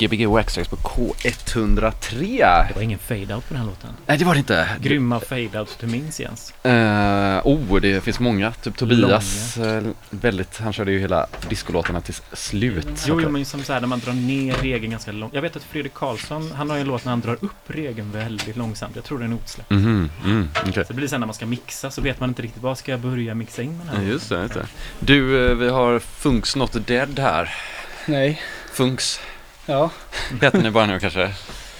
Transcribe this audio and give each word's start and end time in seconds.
Gbg 0.00 0.26
Waxtrax 0.26 0.68
på 0.68 0.76
K103. 0.76 2.20
Det 2.68 2.74
var 2.74 2.82
ingen 2.82 2.98
fade-out 2.98 3.48
på 3.48 3.54
den 3.54 3.56
här 3.56 3.66
låten. 3.66 3.90
Nej, 4.06 4.18
det 4.18 4.24
var 4.24 4.34
det 4.34 4.38
inte. 4.38 4.68
Grymma 4.80 5.18
fade-outs 5.18 5.76
du 5.80 5.86
minns 5.86 6.20
Jens. 6.20 6.54
Uh, 6.66 6.72
oh, 7.44 7.80
det 7.80 8.04
finns 8.04 8.20
många. 8.20 8.52
Typ 8.52 8.76
Tobias, 8.76 9.58
uh, 9.58 9.90
väldigt, 10.10 10.58
han 10.58 10.72
körde 10.72 10.92
ju 10.92 10.98
hela 10.98 11.26
discolåtarna 11.48 12.00
till 12.00 12.14
slut. 12.32 13.04
Jo, 13.06 13.20
jo, 13.20 13.28
men 13.28 13.44
som 13.44 13.62
så 13.62 13.72
här 13.72 13.80
när 13.80 13.88
man 13.88 13.98
drar 13.98 14.12
ner 14.12 14.54
regeln 14.54 14.90
ganska 14.90 15.12
långt. 15.12 15.34
Jag 15.34 15.42
vet 15.42 15.56
att 15.56 15.62
Fredrik 15.62 15.94
Karlsson, 15.94 16.52
han 16.52 16.70
har 16.70 16.76
ju 16.76 16.80
en 16.80 16.88
låt 16.88 17.04
när 17.04 17.12
han 17.12 17.20
drar 17.20 17.38
upp 17.40 17.50
regeln 17.66 18.12
väldigt 18.12 18.56
långsamt. 18.56 18.96
Jag 18.96 19.04
tror 19.04 19.18
det 19.18 19.24
är 19.24 19.26
en 19.26 19.32
otsläpp. 19.32 19.70
Mm, 19.70 20.10
mm, 20.24 20.48
okay. 20.68 20.84
Så 20.84 20.92
det 20.92 20.94
blir 20.94 21.08
sen 21.08 21.20
när 21.20 21.26
man 21.26 21.34
ska 21.34 21.46
mixa 21.46 21.90
så 21.90 22.00
vet 22.00 22.20
man 22.20 22.28
inte 22.28 22.42
riktigt 22.42 22.62
vad 22.62 22.78
ska 22.78 22.90
jag 22.90 23.00
börja 23.00 23.34
mixa 23.34 23.62
in 23.62 23.78
den 23.78 23.88
här. 23.88 24.02
Ja, 24.02 24.08
just 24.08 24.28
det, 24.28 24.42
just 24.42 24.54
det. 24.54 24.66
Du, 25.00 25.20
uh, 25.20 25.56
vi 25.56 25.68
har 25.68 25.98
Funks 25.98 26.56
Not 26.56 26.86
Dead 26.86 27.18
här. 27.18 27.54
Nej. 28.06 28.42
Funks. 28.72 29.20
Ja. 29.66 29.90
Heter 30.40 30.58
ni 30.58 30.70
bara 30.70 30.86
nu 30.86 31.00
kanske? 31.00 31.30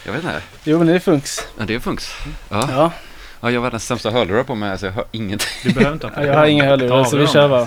Jag 0.05 0.13
vet 0.13 0.23
inte. 0.25 0.43
Jo, 0.65 0.79
men 0.79 0.87
det 0.87 0.95
är 0.95 0.99
Funks. 0.99 1.49
Ja, 1.59 1.65
det 1.65 1.75
är 1.75 1.81
Funks. 1.81 2.15
Ja. 2.49 2.69
Ja. 2.71 2.93
ja 3.41 3.51
jag 3.51 3.61
har 3.61 3.71
den 3.71 3.81
sämsta 3.81 4.11
hörlurar 4.11 4.43
på 4.43 4.55
mig 4.55 4.79
så 4.79 4.87
jag 4.87 4.93
hör 4.93 5.05
ingenting. 5.13 5.49
Du 5.63 5.73
behöver 5.73 5.93
inte 5.93 6.07
ha 6.07 6.25
Jag 6.25 6.35
har 6.35 6.47
inga 6.47 6.65
hörlurar 6.65 7.05
så 7.05 7.17
vi 7.17 7.27
kör 7.27 7.49
bara. 7.49 7.63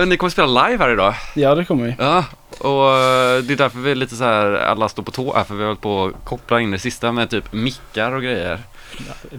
uh, 0.00 0.06
ni 0.06 0.16
kommer 0.16 0.30
spela 0.30 0.68
live 0.68 0.84
här 0.84 0.92
idag. 0.92 1.14
Ja, 1.34 1.54
det 1.54 1.64
kommer 1.64 1.84
vi. 1.84 1.94
Ja, 1.98 2.24
och 2.58 2.88
uh, 2.88 3.44
det 3.44 3.54
är 3.54 3.56
därför 3.56 3.78
vi 3.78 3.90
är 3.90 3.94
lite 3.94 4.16
så 4.16 4.24
här, 4.24 4.52
alla 4.52 4.88
står 4.88 5.02
på 5.02 5.10
tå 5.10 5.34
här 5.34 5.44
för 5.44 5.54
vi 5.54 5.60
har 5.60 5.68
hållit 5.68 5.80
på 5.80 6.04
att 6.04 6.24
koppla 6.24 6.60
in 6.60 6.70
det 6.70 6.78
sista 6.78 7.12
med 7.12 7.30
typ 7.30 7.52
mickar 7.52 8.12
och 8.12 8.22
grejer. 8.22 8.60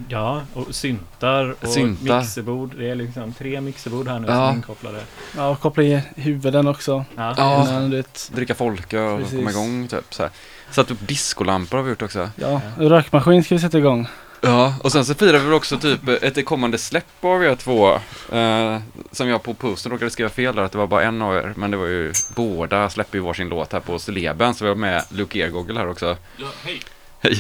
Ja, 0.08 0.42
och 0.54 0.76
syntar 0.76 1.56
och 1.62 1.68
Syntar. 1.70 2.20
mixerbord. 2.20 2.76
Det 2.78 2.90
är 2.90 2.96
liksom 2.96 3.34
tre 3.34 3.62
mixerbord 3.62 4.08
här 4.08 4.20
nu 4.20 4.28
Ja. 4.28 4.34
som 4.34 4.44
är 4.44 4.54
inkopplade. 4.54 5.00
Ja, 5.36 5.48
och 5.50 5.60
koppla 5.60 5.84
i 5.84 6.02
huvuden 6.16 6.68
också. 6.68 7.06
Ja. 7.16 7.34
Ja. 7.38 7.68
Innan, 7.70 7.90
du 7.90 7.98
vet. 7.98 8.32
Dricka 8.36 8.56
folköl 8.56 9.14
och 9.14 9.20
Precis. 9.20 9.36
komma 9.40 9.50
igång 9.52 9.88
typ 9.88 10.14
så 10.14 10.24
här. 10.24 10.32
Satt 10.72 10.92
upp 10.92 11.08
discolampor 11.08 11.78
har 11.78 11.84
vi 11.84 11.90
gjort 11.90 12.02
också. 12.02 12.30
Ja, 12.36 12.62
rökmaskin 12.78 13.44
ska 13.44 13.56
vi 13.56 13.62
sätta 13.62 13.78
igång. 13.78 14.08
Ja, 14.42 14.76
och 14.84 14.92
sen 14.92 15.06
så 15.06 15.14
firar 15.14 15.40
vi 15.40 15.52
också 15.54 15.78
typ 15.78 16.08
ett 16.08 16.46
kommande 16.46 16.78
släpp 16.78 17.06
av 17.26 17.44
er 17.44 17.56
två. 17.56 17.94
Eh, 18.38 18.80
som 19.12 19.28
jag 19.28 19.44
på 19.44 19.54
posten 19.54 19.92
råkade 19.92 20.12
skriva 20.12 20.30
fel 20.30 20.56
där, 20.56 20.64
att 20.64 20.72
det 20.72 20.78
var 20.78 20.88
bara 20.88 21.04
en 21.04 21.22
av 21.22 21.36
er. 21.36 21.54
Men 21.56 21.72
det 21.72 21.78
var 21.78 21.86
ju 21.86 22.14
båda 22.36 22.90
släpper 22.90 23.18
ju 23.18 23.24
varsin 23.24 23.50
låt 23.50 23.74
här 23.74 23.80
på 23.80 24.00
Celeben. 24.00 24.54
Så 24.56 24.64
vi 24.66 24.70
har 24.70 24.76
med 24.76 25.04
Luke 25.10 25.40
Ergogel 25.40 25.78
här 25.78 25.90
också. 25.90 26.18
Ja, 26.38 26.48
hej. 26.64 26.82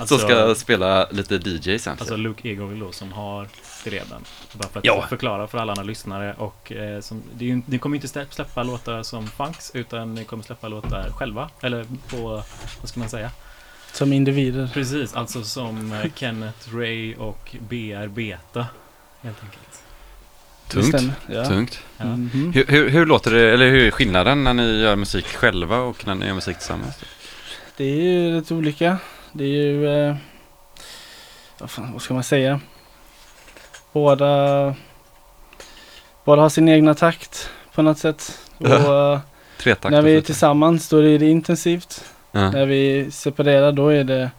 Alltså, 0.00 0.18
som 0.18 0.18
ska 0.18 0.54
spela 0.54 1.08
lite 1.10 1.34
DJ 1.34 1.78
sen. 1.78 1.96
Alltså 2.00 2.16
Luke 2.16 2.48
Egogel 2.48 2.78
då 2.78 2.92
som 2.92 3.12
har 3.12 3.48
Streben. 3.62 4.24
Bara 4.52 4.68
för 4.68 4.78
att 4.78 4.84
Ja. 4.84 5.06
förklara 5.08 5.46
för 5.46 5.58
alla 5.58 5.72
andra 5.72 5.82
lyssnare. 5.84 6.34
Och 6.38 6.72
eh, 6.72 7.00
som, 7.00 7.22
det 7.34 7.44
är 7.44 7.48
ju, 7.48 7.62
ni 7.66 7.78
kommer 7.78 7.96
inte 7.96 8.08
släppa, 8.08 8.32
släppa 8.34 8.62
låtar 8.62 9.02
som 9.02 9.26
Funks 9.26 9.70
utan 9.74 10.14
ni 10.14 10.24
kommer 10.24 10.42
släppa 10.44 10.68
låtar 10.68 11.10
själva. 11.10 11.50
Eller 11.60 11.86
på, 12.08 12.42
vad 12.80 12.88
ska 12.88 13.00
man 13.00 13.08
säga? 13.08 13.30
Som 13.92 14.12
individer. 14.12 14.70
Precis, 14.74 15.14
alltså 15.14 15.44
som 15.44 15.92
eh, 15.92 16.12
Kenneth 16.14 16.74
Ray 16.76 17.14
och 17.14 17.56
BR 17.68 18.06
Beta. 18.06 18.66
Helt 19.22 19.38
enkelt. 19.44 19.62
Tungt. 20.68 21.12
Ja. 21.28 21.44
Tungt. 21.44 21.78
Ja. 21.98 22.04
Mhm. 22.04 22.52
Hur, 22.54 22.66
hur, 22.66 22.88
hur 22.88 23.06
låter 23.06 23.30
det, 23.30 23.52
eller 23.52 23.70
hur 23.70 23.86
är 23.86 23.90
skillnaden 23.90 24.44
när 24.44 24.54
ni 24.54 24.80
gör 24.80 24.96
musik 24.96 25.26
själva 25.26 25.78
och 25.78 26.06
när 26.06 26.14
ni 26.14 26.26
gör 26.26 26.34
musik 26.34 26.58
tillsammans? 26.58 26.94
Det 27.76 27.84
är 27.84 28.02
ju 28.02 28.36
lite 28.36 28.54
olika. 28.54 28.98
Det 29.32 29.44
är 29.44 29.48
ju... 29.48 29.88
Eh, 29.88 30.16
vad, 31.58 31.70
fan, 31.70 31.92
vad 31.92 32.02
ska 32.02 32.14
man 32.14 32.24
säga? 32.24 32.60
Båda... 33.92 34.74
Båda 36.24 36.42
har 36.42 36.48
sin 36.48 36.68
egna 36.68 36.94
takt 36.94 37.50
på 37.74 37.82
något 37.82 37.98
sätt. 37.98 38.38
Och 38.58 39.18
Tretakt 39.58 39.90
när 39.90 40.02
vi 40.02 40.16
är 40.16 40.20
tillsammans 40.20 40.88
då 40.88 40.98
är 40.98 41.18
det 41.18 41.26
intensivt. 41.26 42.04
Ja. 42.32 42.50
När 42.50 42.66
vi 42.66 43.10
separerar 43.10 43.72
då 43.72 43.88
är 43.88 44.04
det 44.04 44.30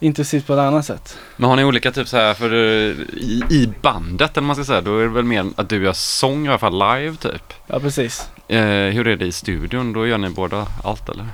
intensivt 0.00 0.46
på 0.46 0.52
ett 0.52 0.58
annat 0.58 0.86
sätt. 0.86 1.18
Men 1.36 1.48
har 1.50 1.56
ni 1.56 1.64
olika 1.64 1.92
typ 1.92 2.08
så 2.08 2.16
här, 2.16 2.34
för 2.34 2.52
eh, 2.52 2.92
i, 3.16 3.42
i 3.50 3.68
bandet 3.82 4.36
eller 4.36 4.46
man 4.46 4.56
ska 4.56 4.64
säga, 4.64 4.80
då 4.80 4.98
är 4.98 5.02
det 5.02 5.08
väl 5.08 5.24
mer 5.24 5.46
att 5.56 5.68
du 5.68 5.84
gör 5.84 5.92
sång 5.92 6.46
i 6.46 6.48
alla 6.48 6.58
fall 6.58 6.78
live 6.78 7.16
typ? 7.16 7.52
Ja 7.66 7.80
precis. 7.80 8.30
Eh, 8.48 8.58
hur 8.66 9.08
är 9.08 9.16
det 9.16 9.26
i 9.26 9.32
studion? 9.32 9.92
Då 9.92 10.06
gör 10.06 10.18
ni 10.18 10.30
båda 10.30 10.66
allt 10.84 11.08
eller? 11.08 11.26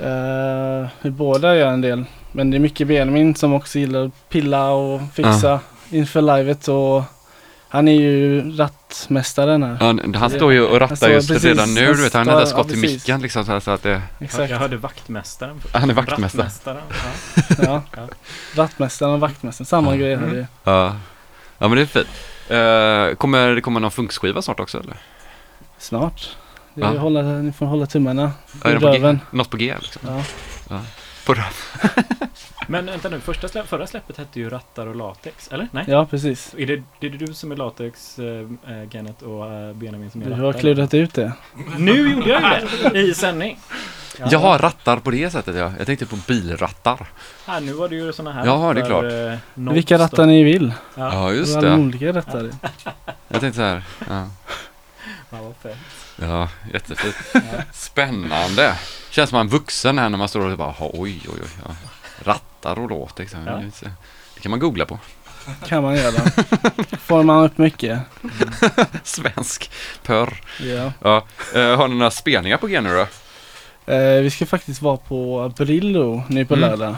Uh, 0.00 0.88
vi 1.02 1.10
båda 1.10 1.56
gör 1.56 1.68
en 1.72 1.80
del. 1.80 2.04
Men 2.32 2.50
det 2.50 2.56
är 2.56 2.58
mycket 2.58 2.88
Benjamin 2.88 3.34
som 3.34 3.54
också 3.54 3.78
gillar 3.78 4.04
att 4.06 4.28
pilla 4.28 4.70
och 4.70 5.00
fixa 5.14 5.60
inför 5.90 6.22
livet. 6.36 6.68
Och 6.68 7.02
han 7.68 7.88
är 7.88 7.92
ju 7.92 8.50
rattmästaren 8.56 9.62
här. 9.62 9.76
Ja, 9.80 10.18
han 10.18 10.30
står 10.30 10.52
ju 10.52 10.62
och 10.66 10.80
rattar 10.80 10.92
Alltså, 10.92 11.08
just 11.10 11.28
precis. 11.28 11.44
redan 11.44 11.74
nu, 11.74 11.86
du 11.94 12.02
vet, 12.02 12.14
han 12.14 12.26
Ja, 12.26 12.38
där 12.38 12.44
skott 12.46 12.66
i 12.66 12.70
precis. 12.70 12.92
micken 12.92 13.20
liksom 13.22 13.44
så, 13.44 13.52
här, 13.52 13.60
så 13.60 13.70
att 13.70 13.82
det... 13.82 14.02
Exakt. 14.20 14.50
Jag 14.50 14.58
hörde 14.58 14.76
vaktmästaren. 14.76 15.60
Han 15.72 15.90
är 15.90 15.94
vaktmästare. 15.94 16.42
Rattmästaren, 16.46 16.82
Ja. 17.58 17.64
Ja. 17.64 17.82
Ja. 17.96 18.02
Rattmästaren 18.62 19.12
och 19.14 19.20
vaktmästaren, 19.20 19.66
samma 19.66 19.90
Ja. 19.90 19.96
grej 19.96 20.12
Mm. 20.12 20.34
det. 20.34 20.46
Ja, 20.64 20.96
ja 21.58 21.68
men 21.68 21.76
det 21.76 21.82
är 21.82 21.86
fint. 21.86 22.06
Eh, 22.48 23.16
kommer 23.16 23.54
det 23.54 23.60
komma 23.60 23.78
någon 23.80 23.90
funkskiva 23.90 24.42
snart 24.42 24.60
också 24.60 24.80
eller? 24.80 24.96
Snart. 25.78 26.36
Det 26.76 26.82
Ja. 26.82 26.98
hålla, 26.98 27.22
ni 27.22 27.52
får 27.52 27.66
hålla 27.66 27.86
tummarna 27.86 28.32
Ja, 28.64 28.70
i 28.70 28.74
det 28.74 28.80
på 28.80 28.86
G? 28.86 28.92
röven. 28.98 29.20
Något 29.30 29.50
på 29.50 29.56
G 29.56 29.74
liksom? 29.82 30.02
Ja. 30.68 30.80
På 31.26 31.34
röv. 31.34 31.44
Men 32.68 32.86
vänta 32.86 33.08
nu, 33.08 33.20
första 33.20 33.48
slä, 33.48 33.64
förra 33.64 33.86
släppet 33.86 34.16
hette 34.16 34.40
ju 34.40 34.50
Rattar 34.50 34.86
och 34.86 34.96
Latex, 34.96 35.48
eller? 35.52 35.68
Nej? 35.72 35.84
ja, 35.88 36.06
precis. 36.10 36.54
Är 36.58 36.66
det, 36.66 36.82
det 37.00 37.06
är 37.06 37.10
du 37.10 37.34
som 37.34 37.52
är 37.52 37.56
Latex, 37.56 38.18
eh, 38.18 38.88
Kenneth, 38.92 39.24
och 39.24 39.52
eh, 39.52 39.72
Benjamin 39.74 40.10
som 40.10 40.20
är 40.20 40.24
Du 40.24 40.30
rattar? 40.30 40.44
har 40.44 40.52
klurat 40.52 40.94
ut 40.94 41.14
det. 41.14 41.32
Nu 41.78 42.12
gjorde 42.12 42.28
jag 42.30 42.42
ju 42.42 42.90
det! 42.90 42.98
I 43.00 43.14
sändning! 43.14 43.58
Jaha, 44.30 44.58
rattar 44.58 44.96
på 44.96 45.10
det 45.10 45.30
sättet 45.30 45.56
ja. 45.56 45.72
Jag 45.78 45.86
tänkte 45.86 46.06
på 46.06 46.16
bilrattar. 46.28 47.06
Här, 47.46 47.60
nu 47.60 47.72
var 47.72 47.88
det 47.88 47.94
ju 47.96 48.12
såna 48.12 48.32
här 48.32 48.46
Ja, 48.46 48.72
det 48.74 48.80
är 48.80 48.86
klart. 48.86 49.04
eh, 49.04 49.72
Vilka 49.74 49.98
rattar 49.98 50.26
ni 50.26 50.42
vill. 50.44 50.72
Ja, 50.94 51.12
Ja, 51.12 51.32
just 51.32 51.56
Alla 51.56 51.68
det. 51.68 51.76
olika 51.82 52.12
rattar. 52.12 52.50
Jag 53.28 53.40
tänkte 53.40 53.56
så 53.56 53.62
här. 53.62 53.82
Ja, 54.08 54.26
ja 55.30 55.36
vad 55.42 55.56
fett. 55.56 55.78
Ja 56.16 56.48
jättefint. 56.72 57.14
Ja. 57.34 57.40
Spännande. 57.72 58.74
Känns 59.10 59.30
som 59.30 59.36
man 59.36 59.48
vuxen 59.48 59.98
här 59.98 60.08
när 60.08 60.18
man 60.18 60.28
står 60.28 60.50
och 60.50 60.58
bara 60.58 60.74
oj, 60.78 61.20
oj, 61.28 61.34
oj. 61.42 61.48
Ja. 61.68 61.74
Rattar 62.32 62.78
och 62.78 62.88
låt 62.90 63.18
liksom. 63.18 63.46
Ja. 63.46 63.62
Det 64.34 64.40
kan 64.40 64.50
man 64.50 64.60
googla 64.60 64.86
på. 64.86 64.98
Kan 65.66 65.82
man 65.82 65.96
göra. 65.96 66.20
Får 67.00 67.22
man 67.22 67.44
upp 67.44 67.58
mycket. 67.58 67.98
Svensk 69.02 69.70
pörr. 70.02 70.40
Ja. 70.60 70.92
Ja. 71.02 71.26
Eh, 71.60 71.76
har 71.76 71.88
ni 71.88 71.94
några 71.94 72.10
spelningar 72.10 72.56
på 72.56 72.66
G 72.66 72.80
nu 72.80 72.94
då? 72.94 73.06
Eh, 73.92 74.20
vi 74.22 74.30
ska 74.30 74.46
faktiskt 74.46 74.82
vara 74.82 74.96
på 74.96 75.52
Brillo 75.56 76.22
nu 76.28 76.44
på 76.44 76.54
Mm. 76.54 76.70
lördag. 76.70 76.96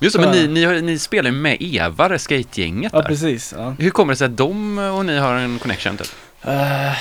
Just 0.00 0.16
det, 0.16 0.22
men 0.22 0.36
Ja. 0.36 0.46
ni, 0.46 0.66
ni, 0.66 0.82
ni 0.82 0.98
spelar 0.98 1.30
ju 1.30 1.36
med 1.36 1.56
Eva, 1.60 2.18
skategänget 2.18 2.92
Ja, 2.94 3.00
där. 3.00 3.08
precis. 3.08 3.54
Ja. 3.58 3.74
Hur 3.78 3.90
kommer 3.90 4.12
det 4.12 4.16
sig 4.16 4.24
att 4.24 4.36
de 4.36 4.78
och 4.78 5.06
ni 5.06 5.18
har 5.18 5.34
en 5.34 5.58
connection 5.58 5.96
typ? 5.96 6.06
Eh, 6.42 6.92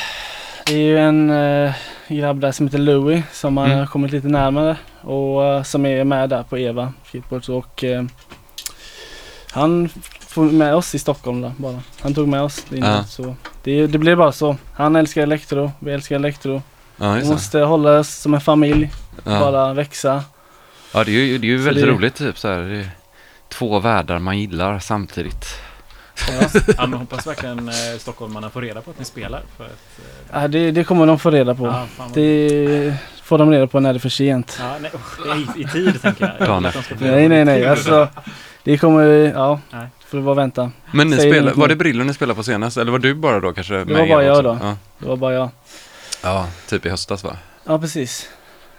det 0.69 0.75
är 0.75 0.77
ju 0.79 0.97
en 0.97 1.29
uh, 1.29 1.71
grabb 2.07 2.39
där 2.39 2.51
som 2.51 2.65
heter 2.67 2.77
Louis 2.77 3.23
som 3.33 3.57
har 3.57 3.65
Mm. 3.67 3.87
kommit 3.87 4.11
lite 4.11 4.27
närmare 4.27 4.77
och 5.01 5.45
eh, 5.45 5.63
som 5.63 5.85
är 5.85 6.03
med 6.03 6.29
där 6.29 6.43
på 6.43 6.57
Eva 6.57 6.93
Skateboards 7.07 7.49
och 7.49 7.83
eh, 7.83 8.03
han 9.51 9.89
får 10.19 10.43
med 10.43 10.75
oss 10.75 10.95
i 10.95 10.99
Stockholm 10.99 11.41
då, 11.41 11.51
bara. 11.57 11.79
Han 12.01 12.13
tog 12.13 12.27
med 12.27 12.41
oss 12.41 12.65
in 12.71 12.83
Ja. 12.83 13.03
så 13.03 13.35
det, 13.63 13.87
det 13.87 13.97
blir 13.97 14.15
bara 14.15 14.31
så. 14.31 14.55
Han 14.73 14.95
älskar 14.95 15.21
elektro, 15.21 15.71
vi 15.79 15.91
älskar 15.91 16.15
elektro. 16.15 16.61
Ja, 16.97 17.11
Vi 17.13 17.25
måste 17.29 17.59
hålla 17.59 17.99
oss 17.99 18.09
som 18.15 18.33
en 18.33 18.41
familj, 18.41 18.91
Ja. 19.25 19.39
bara 19.39 19.73
växa. 19.73 20.23
Ja, 20.93 21.03
det 21.03 21.11
är 21.11 21.25
ju, 21.25 21.37
det 21.37 21.47
är 21.47 21.49
ju 21.49 21.57
väldigt 21.57 21.85
det- 21.85 21.91
roligt 21.91 22.15
typ 22.15 22.37
så 22.39 22.47
här. 22.47 22.59
Det 22.61 22.77
är 22.79 22.89
två 23.49 23.79
världar 23.79 24.19
man 24.19 24.39
gillar 24.39 24.79
samtidigt. 24.79 25.45
Ja. 26.27 26.61
Ja, 26.77 26.85
men 26.87 26.99
hoppas 26.99 27.27
verkligen 27.27 27.69
eh, 27.69 27.73
stockholmarna 27.99 28.49
får 28.49 28.61
reda 28.61 28.81
på 28.81 28.91
att 28.91 28.99
ni 28.99 29.05
spelar. 29.05 29.41
För 29.57 29.63
att, 29.65 29.71
eh, 30.31 30.41
Ja, 30.41 30.47
det, 30.47 30.71
det 30.71 30.83
kommer 30.83 31.05
de 31.05 31.19
få 31.19 31.29
reda 31.31 31.55
på. 31.55 31.65
ja, 31.65 31.85
vad- 31.97 32.13
Det 32.13 32.93
får 33.23 33.37
de 33.37 33.51
reda 33.51 33.67
på 33.67 33.79
när 33.79 33.93
det 33.93 33.97
är 33.97 33.99
för 33.99 34.09
sent. 34.09 34.57
Ja, 34.59 34.75
nej, 34.81 34.91
i, 35.57 35.61
I 35.61 35.67
tid 35.67 36.01
tänker 36.01 36.35
jag. 36.39 36.47
jag. 36.47 36.61
Nej, 36.61 36.71
nej, 36.99 37.29
det. 37.29 37.45
nej. 37.45 37.67
Alltså, 37.67 38.07
det 38.63 38.77
kommer, 38.77 39.05
ja, 39.35 39.59
Nej. 39.71 39.87
får 40.07 40.17
du 40.17 40.23
bara 40.23 40.35
vänta. 40.35 40.71
Men 40.91 41.09
ni 41.09 41.15
Säger 41.17 41.41
inget 41.41 41.55
var 41.55 41.67
det 41.67 41.75
Brillo 41.75 42.03
ni 42.03 42.13
spelade 42.13 42.35
på 42.37 42.43
senast? 42.43 42.77
Eller 42.77 42.91
var 42.91 42.99
du 42.99 43.13
bara 43.13 43.39
då 43.39 43.51
kanske? 43.53 43.77
var 43.83 44.07
bara 44.07 44.23
jag 44.23 44.43
då. 44.43 44.57
Ja. 44.61 44.77
Det 44.99 45.05
var 45.07 45.15
bara 45.15 45.33
jag. 45.33 45.49
ja, 46.23 46.47
typ 46.67 46.85
i 46.85 46.89
höstas 46.89 47.23
va? 47.23 47.37
Ja, 47.65 47.79
precis. 47.79 48.29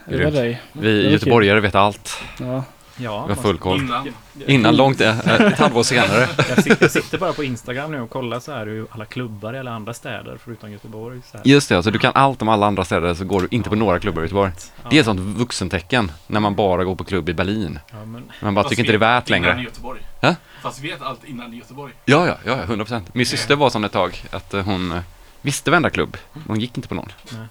Det 0.06 0.24
var 0.24 0.30
dig. 0.30 0.62
Vi 0.72 0.96
Det 0.96 1.04
var 1.04 1.12
göteborgare 1.12 1.60
vet 1.60 1.74
allt. 1.74 2.18
Ja. 2.40 2.64
Ja, 3.02 3.26
Vi 3.26 3.34
har 3.34 3.42
full 3.42 3.58
koll. 3.58 3.80
Innan. 3.80 4.08
Innan 4.46 4.76
långt, 4.76 5.00
eh, 5.00 5.28
ett 5.28 5.58
halvår 5.58 5.82
senare. 5.82 6.28
Jag 6.48 6.62
sitter, 6.64 6.76
jag 6.80 6.90
sitter 6.90 7.18
bara 7.18 7.32
på 7.32 7.44
Instagram 7.44 7.90
nu 7.90 8.00
och 8.00 8.10
kollar 8.10 8.40
så 8.40 8.52
här 8.52 8.66
hur 8.66 8.86
alla 8.90 9.04
klubbar 9.04 9.54
i 9.54 9.58
alla 9.58 9.70
andra 9.70 9.94
städer 9.94 10.38
förutom 10.44 10.72
Göteborg. 10.72 11.20
Så 11.30 11.36
här. 11.36 11.46
Just 11.46 11.68
det, 11.68 11.76
alltså 11.76 11.90
du 11.90 11.98
kan 11.98 12.12
allt 12.14 12.42
om 12.42 12.48
alla 12.48 12.66
andra 12.66 12.84
städer 12.84 13.14
så 13.14 13.24
går 13.24 13.40
du 13.40 13.48
inte 13.50 13.68
på 13.68 13.76
några 13.76 13.98
klubbar 14.00 14.22
i 14.22 14.24
Göteborg. 14.24 14.52
Ja, 14.82 14.88
Det 14.90 14.96
är 14.96 15.00
ett 15.00 15.06
sånt 15.06 15.20
vuxentecken 15.20 16.12
när 16.26 16.40
man 16.40 16.54
bara 16.54 16.84
går 16.84 16.94
på 16.94 17.04
klubb 17.04 17.28
i 17.28 17.34
Berlin. 17.34 17.78
Ja, 17.90 17.96
men, 18.04 18.30
Man 18.40 18.54
bara 18.54 18.62
Fast 18.62 18.70
tycker 18.70 18.82
inte 18.82 18.92
det 18.92 18.96
är 19.06 19.14
vet 19.14 19.22
värt 19.22 19.30
Innan 19.36 19.42
längre. 19.42 19.62
Göteborg. 19.62 20.00
Hä? 20.22 20.36
Fast 20.62 20.80
vi 20.80 20.90
vet 20.90 21.02
allt 21.02 21.24
innan 21.24 21.54
i 21.54 21.56
Göteborg. 21.56 21.92
Ja, 22.04 22.26
ja, 22.26 22.34
ja, 22.44 22.62
100 22.62 22.84
procent. 22.84 23.14
Min 23.14 23.26
syster 23.26 23.56
var 23.56 23.70
sån 23.70 23.84
ett 23.84 23.92
tag 23.92 24.22
att 24.30 24.54
eh, 24.54 24.62
hon 24.64 24.92
eh, 24.92 25.00
visste 25.42 25.70
varenda 25.70 25.90
klubb. 25.90 26.16
Hon 26.46 26.60
gick 26.60 26.76
inte 26.76 26.88
på 26.88 26.94
någon. 26.94 27.12
Nej. 27.30 27.46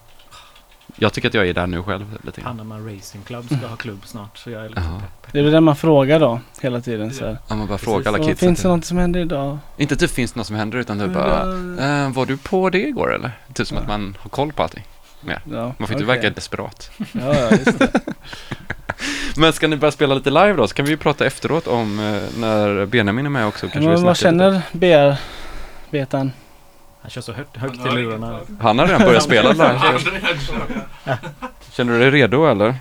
Jag 1.00 1.14
tycker 1.14 1.28
att 1.28 1.34
jag 1.34 1.48
är 1.50 1.54
där 1.54 1.68
nu 1.68 1.84
själv 1.84 2.18
lite 2.24 2.42
grann. 2.42 2.58
Panama 2.58 2.80
Racing 2.80 3.26
Club 3.26 3.46
ska 3.46 3.68
ha 3.68 3.76
klubb 3.76 4.02
snart. 4.06 4.38
Så 4.38 4.50
jag 4.52 4.66
är 4.66 4.70
liksom 4.70 5.00
pepp. 5.00 5.32
Det 5.34 5.40
är 5.40 5.44
väl 5.44 5.52
det 5.52 5.62
man 5.62 5.76
frågar 5.76 6.20
då 6.20 6.40
hela 6.62 6.82
tiden. 6.82 7.14
Så 7.14 7.26
här. 7.26 7.38
Ja, 7.48 7.56
man 7.56 7.68
bara 7.68 7.78
frågar 7.78 8.14
alla 8.14 8.26
kids. 8.28 8.40
finns 8.40 8.62
det 8.62 8.68
något 8.68 8.86
som 8.86 8.98
händer 8.98 9.20
idag? 9.20 9.58
Inte 9.78 9.96
typ 9.96 10.12
finns 10.12 10.32
det 10.32 10.40
något 10.40 10.48
som 10.48 10.56
händer 10.56 10.78
utan 10.78 11.00
typ 11.00 11.14
bara, 11.14 11.42
eh, 12.04 12.12
var 12.12 12.26
du 12.26 12.38
på 12.38 12.70
det 12.70 12.88
igår 12.88 13.16
eller? 13.16 13.32
Typ 13.54 13.68
som 13.68 13.76
Ja. 13.78 13.82
att 13.82 13.88
man 13.90 14.18
har 14.20 14.30
koll 14.30 14.54
på 14.54 14.64
allting. 14.64 14.84
Ja, 15.28 15.36
Man 15.54 15.74
får 15.76 15.84
inte 15.84 15.94
okej. 15.96 16.06
verka 16.06 16.30
desperat. 16.30 16.92
Ja, 17.12 17.36
ja, 17.36 17.50
just 17.52 17.80
det. 17.80 17.92
Men 19.38 19.54
ska 19.54 19.68
ni 19.68 19.76
börja 19.78 19.92
spela 19.92 20.16
lite 20.16 20.30
live 20.30 20.54
då? 20.54 20.68
Så 20.68 20.76
kan 20.76 20.86
vi 20.86 20.92
ju 20.92 20.98
prata 20.98 21.26
efteråt 21.26 21.68
om 21.68 22.00
eh, 22.00 22.40
när 22.40 22.86
Benjamin 22.86 23.26
är 23.26 23.30
med 23.30 23.48
också. 23.48 23.60
Kanske 23.62 23.80
vi 23.80 23.86
Men 23.86 24.04
vad 24.04 24.18
snackar 24.18 24.32
lite. 24.32 24.62
känner 24.72 25.16
BR-betan? 25.92 26.32
Han 27.02 27.12
kör 27.12 27.22
så 27.22 27.34
högt, 27.34 27.58
högt 27.58 27.80
Han 27.80 27.98
i 27.98 28.02
lurarna. 28.02 28.40
Han 28.62 28.80
har 28.80 28.88
redan 28.88 29.02
börjat 29.02 29.24
spela 29.24 29.52
live. 29.52 29.64
Han 29.78 29.96
är 29.96 30.00
redan 30.00 30.38
kört. 30.40 31.20
Känner 31.72 31.94
du 31.94 32.00
dig 32.00 32.12
redo 32.12 32.46
eller? 32.46 32.76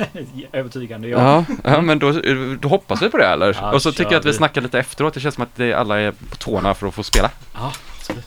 Övertygande, 0.52 1.08
ja. 1.08 1.44
Ja, 1.48 1.54
ja 1.64 1.80
men 1.80 1.98
då, 1.98 2.12
då 2.60 2.68
hoppas 2.68 3.02
vi 3.02 3.10
på 3.10 3.16
det 3.16 3.26
eller? 3.26 3.56
Ja, 3.60 3.72
och 3.72 3.82
så 3.82 3.92
tycker 3.92 4.12
jag 4.12 4.18
att 4.20 4.24
vi 4.24 4.30
vi. 4.30 4.36
snackar 4.36 4.60
lite 4.60 4.78
efteråt. 4.78 5.14
Det 5.14 5.20
känns 5.20 5.34
som 5.34 5.44
att 5.44 5.56
det, 5.56 5.74
alla 5.74 6.00
är 6.00 6.12
på 6.12 6.36
tårna 6.36 6.74
för 6.74 6.86
att 6.86 6.94
få 6.94 7.02
spela. 7.02 7.30
Ja, 7.54 7.72
absolut. 7.98 8.26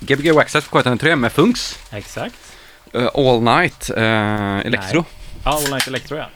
Gbg 0.00 0.32
Waxxed 0.32 0.70
på 0.70 0.78
K103 0.80 1.16
med 1.16 1.32
Funks. 1.32 1.78
Exakt. 1.92 2.34
eh, 2.92 3.08
All 3.14 3.42
Night 3.42 3.90
eh, 3.96 4.66
Electro. 4.66 5.04
Ja, 5.44 5.50
All 5.50 5.70
Night 5.70 5.86
Electro 5.88 6.16
ja. 6.16 6.26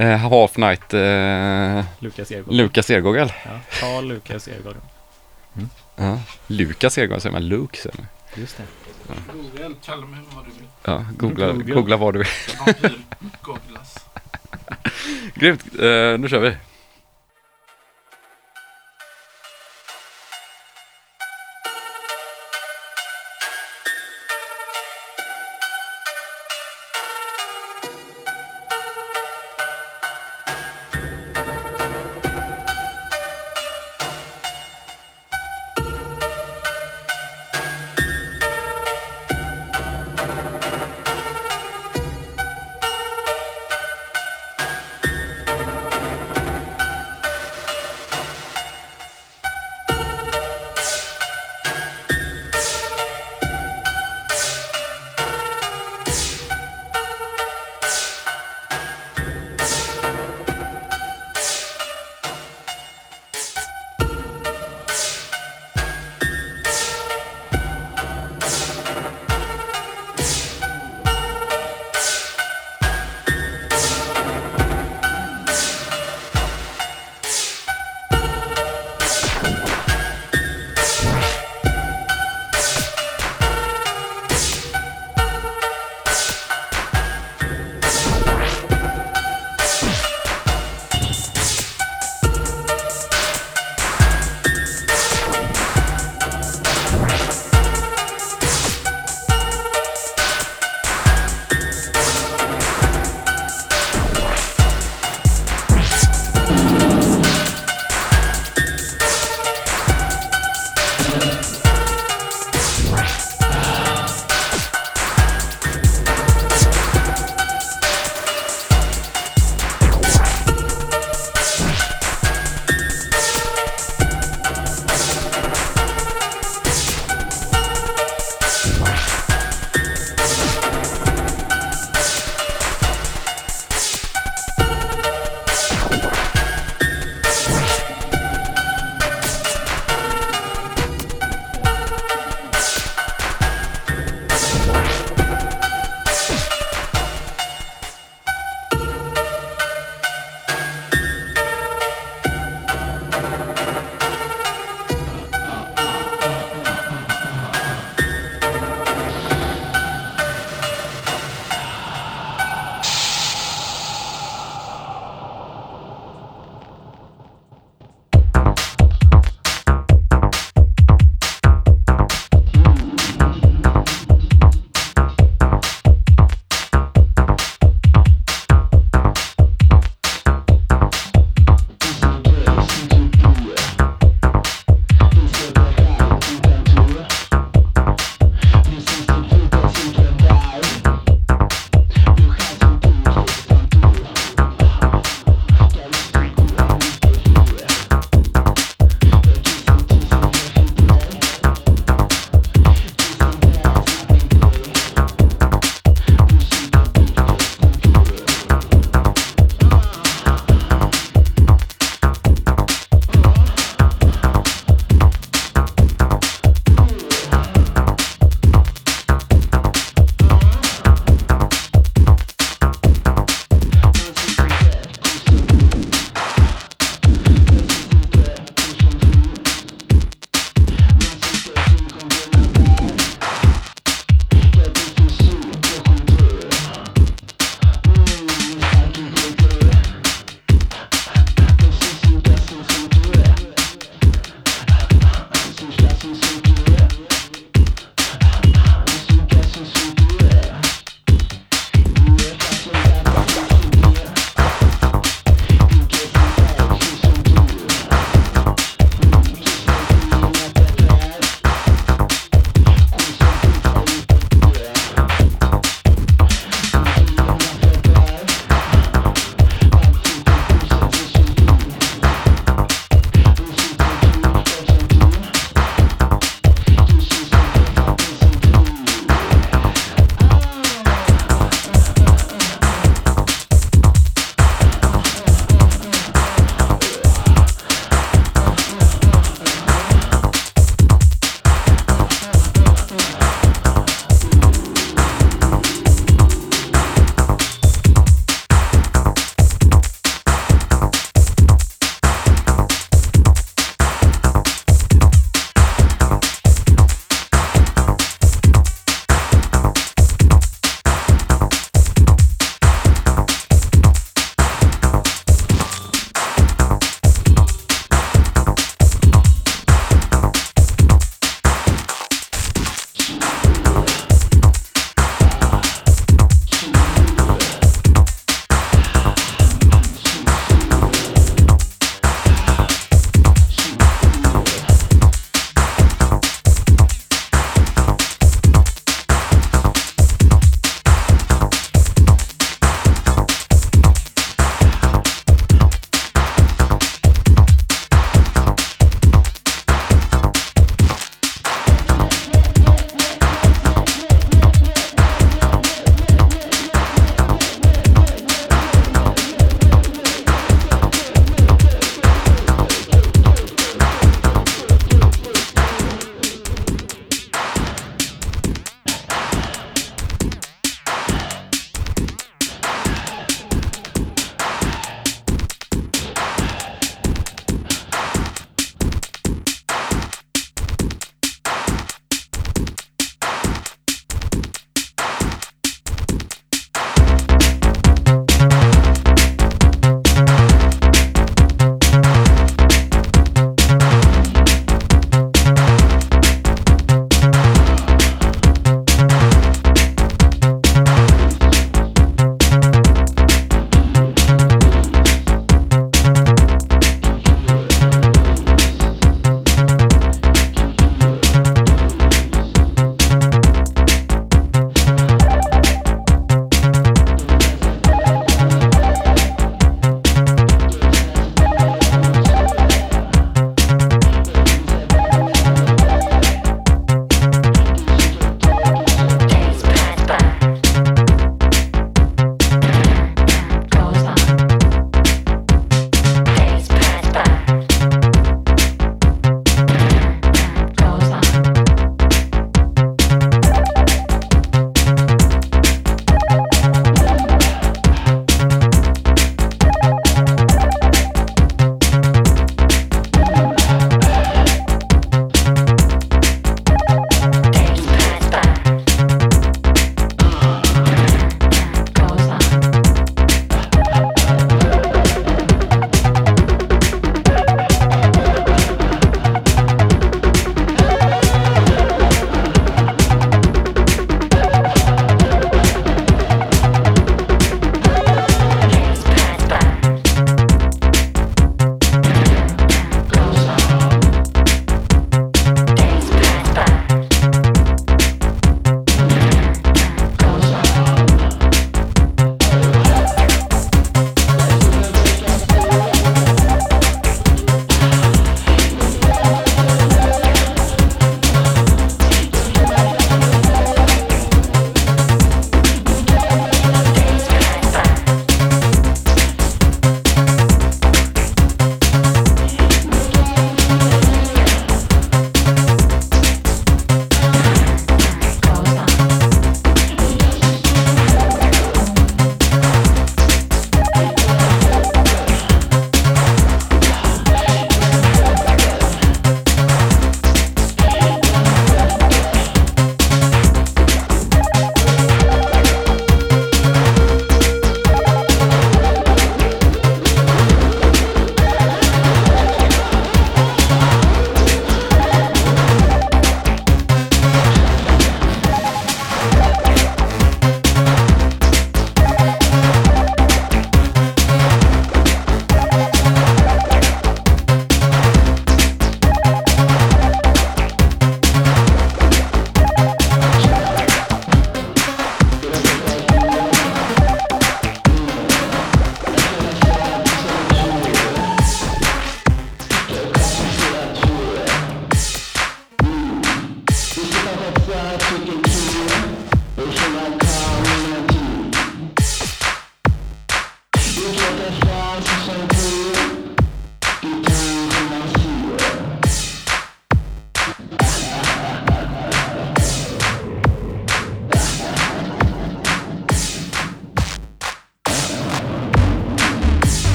Uh, 0.00 0.16
half 0.16 0.56
Night 0.56 0.94
uh, 0.94 1.84
Lukas 1.98 2.30
Ergård. 2.30 2.54
Lukas 2.54 2.90
Ergågel. 2.90 3.32
Ja, 3.44 3.50
Carl 3.80 4.04
Lukas 4.08 4.48
Ergård. 4.48 4.76
Ja. 5.98 6.18
Lukas 6.46 6.98
Ergågel 6.98 7.20
säger 7.20 7.32
man. 7.32 7.48
Luke 7.48 7.78
säger 7.78 7.96
man. 7.96 8.06
Just 8.34 8.56
det. 8.56 8.64
Google, 9.32 9.74
kalla 9.84 10.06
mig 10.06 10.20
vad 10.34 10.44
du 10.44 10.50
vill. 10.50 10.68
Ja, 10.84 11.04
googla, 11.16 11.52
googla 11.52 11.96
vad 11.96 12.14
du 12.14 12.18
vill. 12.18 12.28
Vampyr. 12.66 12.98
Grymt, 15.34 15.64
Eh, 15.74 16.18
nu 16.18 16.28
kör 16.28 16.38
vi. 16.40 16.56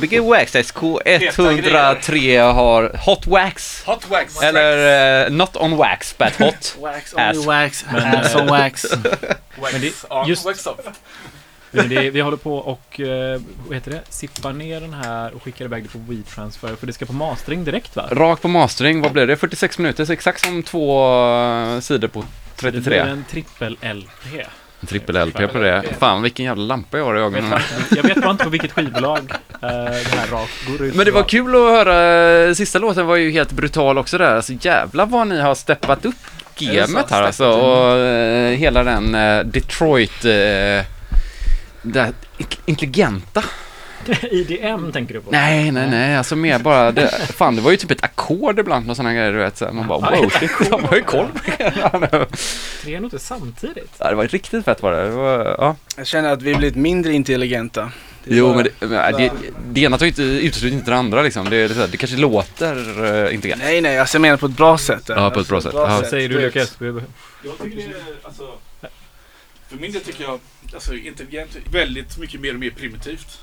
Gbg 0.00 0.20
Wax 0.20 0.54
SK103 0.54 2.52
har 2.52 2.96
Hot 3.04 3.26
Wax. 3.26 3.82
Hot 3.86 4.10
wax. 4.10 4.42
Eller 4.42 5.24
eh, 5.26 5.30
Not 5.32 5.56
on 5.56 5.76
Wax, 5.76 6.18
but 6.18 6.36
Hot. 6.38 6.76
Wax, 6.80 7.14
Ass. 7.16 7.36
only 7.36 7.46
wax, 7.48 7.84
Men, 7.92 8.02
ass 8.14 8.34
on 8.34 8.46
wax. 8.46 8.84
wax 9.56 9.72
Men 9.72 9.80
det- 9.80 10.04
on, 10.10 10.28
just- 10.28 10.44
wax 10.46 10.66
off. 10.66 10.80
Men 11.70 11.88
det, 11.88 12.10
vi 12.10 12.20
håller 12.20 12.36
på 12.36 12.56
och, 12.56 13.00
eh, 13.00 13.40
vad 13.66 13.74
heter 13.74 13.90
det, 13.90 14.00
sippar 14.08 14.52
ner 14.52 14.80
den 14.80 14.94
här 14.94 15.34
och 15.34 15.42
skickar 15.42 15.64
iväg 15.64 15.82
det 15.82 15.88
på 15.88 15.98
WeTransfer 15.98 16.76
för 16.76 16.86
det 16.86 16.92
ska 16.92 17.06
på 17.06 17.12
mastering 17.12 17.64
direkt 17.64 17.96
va? 17.96 18.08
Rakt 18.10 18.42
på 18.42 18.48
mastering, 18.48 19.00
vad 19.00 19.12
blev 19.12 19.26
det? 19.26 19.36
46 19.36 19.78
minuter, 19.78 20.04
så 20.04 20.12
exakt 20.12 20.40
som 20.44 20.62
två 20.62 21.04
eh, 21.74 21.80
sidor 21.80 22.08
på 22.08 22.20
Det 22.20 22.26
blir 22.62 22.70
33. 22.82 22.98
en 22.98 23.24
trippel 23.30 23.78
LP. 23.82 24.46
En 24.84 24.88
trippel 24.88 25.26
LP 25.28 25.52
på 25.52 25.58
det. 25.58 25.82
Fan 25.98 26.22
vilken 26.22 26.44
jävla 26.46 26.62
lampa 26.64 26.98
jag 26.98 27.04
har 27.04 27.16
i 27.16 27.20
Jag 27.20 27.30
vet, 27.30 27.42
ögonen. 27.44 27.60
jag 27.96 28.02
vet 28.02 28.20
bara 28.22 28.30
inte 28.30 28.44
på 28.44 28.50
vilket 28.50 28.72
skivbolag 28.72 29.18
eh, 29.62 29.68
det 29.68 30.16
här 30.16 30.26
rakt 30.32 30.66
går 30.68 30.82
ut 30.86 30.94
Men 30.94 31.06
det 31.06 31.12
var 31.12 31.22
kul 31.22 31.54
att 31.54 31.60
höra, 31.60 32.54
sista 32.54 32.78
låten 32.78 33.06
var 33.06 33.16
ju 33.16 33.30
helt 33.30 33.52
brutal 33.52 33.98
också 33.98 34.18
där. 34.18 34.36
Alltså 34.36 34.52
jävlar 34.60 35.06
vad 35.06 35.26
ni 35.26 35.40
har 35.40 35.54
steppat 35.54 36.04
upp 36.04 36.14
gamet 36.58 37.10
här 37.10 37.22
alltså. 37.22 37.46
Och 37.48 37.96
eh, 37.98 38.50
hela 38.56 38.84
den 38.84 39.14
eh, 39.14 39.44
Detroit, 39.44 40.24
eh, 40.24 40.30
det 41.82 42.12
in- 42.38 42.46
intelligenta. 42.66 43.44
IDM 44.30 44.92
tänker 44.92 45.14
du 45.14 45.20
på? 45.20 45.30
Nej, 45.30 45.70
nej, 45.70 45.90
nej, 45.90 46.16
alltså 46.16 46.36
mer 46.36 46.58
bara, 46.58 46.92
det, 46.92 47.08
fan 47.10 47.56
det 47.56 47.62
var 47.62 47.70
ju 47.70 47.76
typ 47.76 47.90
ett 47.90 48.04
ackord 48.04 48.58
ibland 48.58 48.90
och 48.90 48.96
sådana 48.96 49.14
grejer 49.14 49.32
du 49.32 49.38
vet. 49.38 49.56
Så 49.56 49.72
man 49.72 49.88
bara 49.88 50.14
Ja, 50.14 50.20
wow, 50.22 50.30
shit, 50.30 50.50
de 50.70 50.84
har 50.84 50.96
ju 50.96 51.02
koll 51.02 51.26
på 51.34 51.50
det. 51.98 52.26
Tre 52.82 53.00
noter 53.00 53.18
samtidigt? 53.18 53.92
Ja, 53.98 54.08
det 54.10 54.14
var 54.14 54.28
riktigt 54.28 54.64
fett 54.64 54.82
var 54.82 54.92
det. 54.92 55.02
det 55.04 55.10
var, 55.10 55.56
ja. 55.58 55.76
Jag 55.96 56.06
känner 56.06 56.32
att 56.32 56.42
vi 56.42 56.54
blivit 56.54 56.76
mindre 56.76 57.12
intelligenta. 57.12 57.90
Jo, 58.24 58.46
bara- 58.46 58.56
men 58.56 58.64
det, 58.64 58.86
men 58.86 59.12
det, 59.12 59.30
det 59.72 59.80
ena 59.80 59.98
tar 59.98 60.06
ju 60.06 60.10
inte, 60.10 60.22
utesluter 60.22 60.76
inte 60.76 60.90
det 60.90 60.96
andra 60.96 61.22
liksom. 61.22 61.50
Det, 61.50 61.68
det, 61.68 61.86
det 61.86 61.96
kanske 61.96 62.16
låter 62.16 62.76
uh, 63.04 63.34
intelligent. 63.34 63.62
Nej, 63.64 63.80
nej, 63.80 63.98
alltså 63.98 64.14
jag 64.16 64.22
menar 64.22 64.36
på 64.36 64.46
ett 64.46 64.56
bra 64.56 64.78
sätt. 64.78 65.02
Ja, 65.08 65.30
på 65.30 65.40
ett 65.40 65.48
bra 65.48 65.60
sätt. 65.60 65.72
Ja. 65.74 65.86
Vad 65.86 66.06
säger 66.06 66.28
du. 66.28 66.40
Lukas? 66.40 66.76
Jag 66.80 67.58
tycker 67.62 67.76
det 67.76 67.82
är, 67.82 67.92
alltså, 68.22 68.42
för 69.68 69.76
min 69.76 69.92
del 69.92 70.02
tycker 70.02 70.24
jag, 70.24 70.40
alltså 70.74 70.94
intelligent, 70.94 71.50
väldigt 71.72 72.18
mycket 72.18 72.40
mer 72.40 72.54
och 72.54 72.60
mer 72.60 72.70
primitivt. 72.70 73.38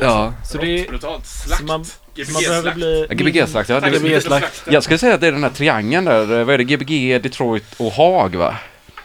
Ja. 0.00 0.32
Så 0.44 0.58
det 0.58 0.66
är- 0.80 0.88
brutalt, 0.88 1.26
slakt, 1.26 1.60
Så 1.60 1.66
man, 1.66 1.84
så 1.84 1.92
man 2.32 2.42
behöver 2.42 2.70
GBG-slakt. 2.70 2.76
bli... 2.76 3.06
Gbg-slakt, 3.10 3.68
ja. 3.70 3.80
Det, 3.80 3.90
Gbg 3.90 4.10
det, 4.10 4.20
slakt. 4.20 4.62
jag 4.70 4.82
skulle 4.82 4.98
säga 4.98 5.14
att 5.14 5.20
det 5.20 5.26
är 5.26 5.32
den 5.32 5.42
här 5.42 5.50
triangeln 5.50 6.04
där. 6.04 6.44
Vad 6.44 6.54
är 6.54 6.58
det? 6.58 6.64
Gbg, 6.64 7.22
Detroit 7.22 7.64
och 7.76 7.92
Haag 7.92 8.36
va? 8.36 8.54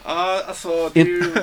Ja, 0.05 0.41
alltså 0.47 0.89
det 0.93 1.01
är 1.01 1.05
ju, 1.05 1.33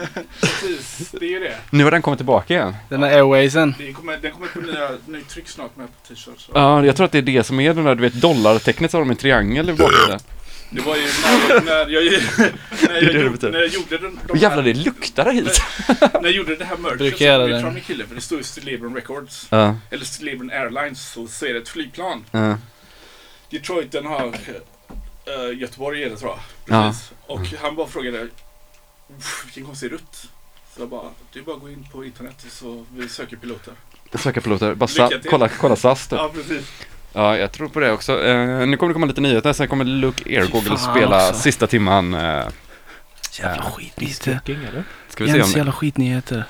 precis, 0.41 1.09
det 1.13 1.27
är 1.27 1.31
ju 1.31 1.41
det. 1.41 1.55
Nu 1.71 1.85
har 1.85 1.91
den 1.91 2.03
kommit 2.03 2.19
tillbaka 2.19 2.55
igen. 2.55 2.75
Den 2.89 3.03
här 3.03 3.11
airwaysen. 3.11 3.75
det 3.79 3.93
kommer, 3.93 4.17
den 4.17 4.33
kommer 4.33 4.47
på 4.47 4.61
nya, 4.61 4.91
ny 5.07 5.21
tryck 5.23 5.49
snart 5.49 5.77
med 5.77 5.87
på 5.87 6.09
t-shirts. 6.15 6.49
Ja, 6.55 6.85
jag 6.85 6.97
tror 6.97 7.05
att 7.07 7.13
det 7.13 7.19
är 7.19 7.23
det 7.23 7.45
som 7.45 7.61
är 7.61 7.75
den 7.75 7.85
där, 7.85 7.95
du 7.95 8.03
vet, 8.03 8.13
dollartecknet 8.15 8.91
så 8.91 8.97
har 8.97 9.01
de 9.05 9.11
en 9.11 9.17
triangel 9.17 9.71
i 9.71 9.73
bakgrunden. 9.73 10.21
Det 10.71 10.81
var 10.81 10.97
ju 10.97 11.03
när, 11.03 11.61
när, 11.65 11.89
jag, 11.89 12.05
när, 12.89 13.03
jag, 13.03 13.15
gjorde, 13.25 13.51
när 13.51 13.59
jag 13.59 13.69
gjorde 13.69 13.99
den, 13.99 14.21
de 14.29 14.39
jävlar 14.39 14.63
det 14.63 14.75
luktar 14.75 15.33
hit. 15.33 15.63
när 16.15 16.23
jag 16.23 16.33
gjorde 16.33 16.57
det 16.57 16.65
här 16.65 16.77
merchet 16.77 17.19
så 17.19 17.25
kom 17.39 17.51
det 17.51 17.61
från 17.61 17.75
min 17.75 17.83
kille 17.83 18.07
för 18.07 18.15
det 18.15 18.21
stod 18.21 18.39
ju 18.39 18.45
Stilleben 18.45 18.95
Records. 18.95 19.47
Ja, 19.51 19.77
Eller 19.91 20.05
Stilleben 20.05 20.51
Airlines 20.51 21.13
så, 21.13 21.27
så 21.27 21.47
är 21.47 21.55
det 21.55 21.61
ett 21.61 21.69
flygplan. 21.69 22.25
ja. 22.31 22.59
Detroit 23.51 23.93
den 23.93 24.07
har 24.07 24.27
uh, 24.27 25.59
Göteborg 25.59 26.03
är 26.05 26.11
det 26.11 26.17
tror 26.17 26.31
jag. 26.31 26.39
Ja. 26.77 26.89
Precis. 26.91 27.13
Och 27.27 27.41
han 27.63 27.77
bara 27.77 27.87
frågade 27.87 28.29
"Uff, 29.19 29.43
vilken 29.47 29.65
konstig 29.65 29.93
rutt. 29.93 30.17
Så 30.75 30.81
jag 30.83 30.89
bara, 30.89 31.11
är 31.35 31.41
bara 31.41 31.57
gå 31.57 31.69
in 31.71 31.87
på 31.93 32.05
internet 32.05 32.45
så 32.51 32.87
vi 32.95 33.09
söker 33.09 33.37
piloter. 33.37 33.75
Söka 34.15 34.41
piloter. 34.41 34.75
Bara 34.75 35.11
kolla, 35.31 35.49
kolla 35.49 35.77
SAS 35.77 36.09
typ. 36.09 36.19
Ja 36.19 36.31
precis. 36.35 36.67
Ja, 37.19 37.37
jag 37.37 37.53
tror 37.53 37.69
på 37.69 37.81
det 37.81 37.93
också. 37.93 38.25
Eh, 38.25 38.67
nu 38.67 38.77
kommer 38.77 38.89
det 38.89 38.93
komma 38.95 39.07
lite 39.07 39.21
nyheter, 39.21 39.53
sen 39.53 39.69
kommer 39.69 39.85
Luke 39.85 40.23
fan 40.69 40.79
spela 40.79 41.29
också. 41.29 41.41
sista 41.41 41.67
timman. 41.67 42.15
Eh, 42.15 42.21
Jävla 42.21 42.49
Ja. 43.41 43.63
skitnyheter. 43.71 44.41
King, 44.47 44.59
eller? 44.69 44.85
ska 45.09 45.25
vi 45.25 45.31
se 45.31 45.35
om 45.35 45.39
Jens 45.41 45.53
det... 45.53 45.59
jävla 45.59 45.73
skitnyheter. 45.73 46.45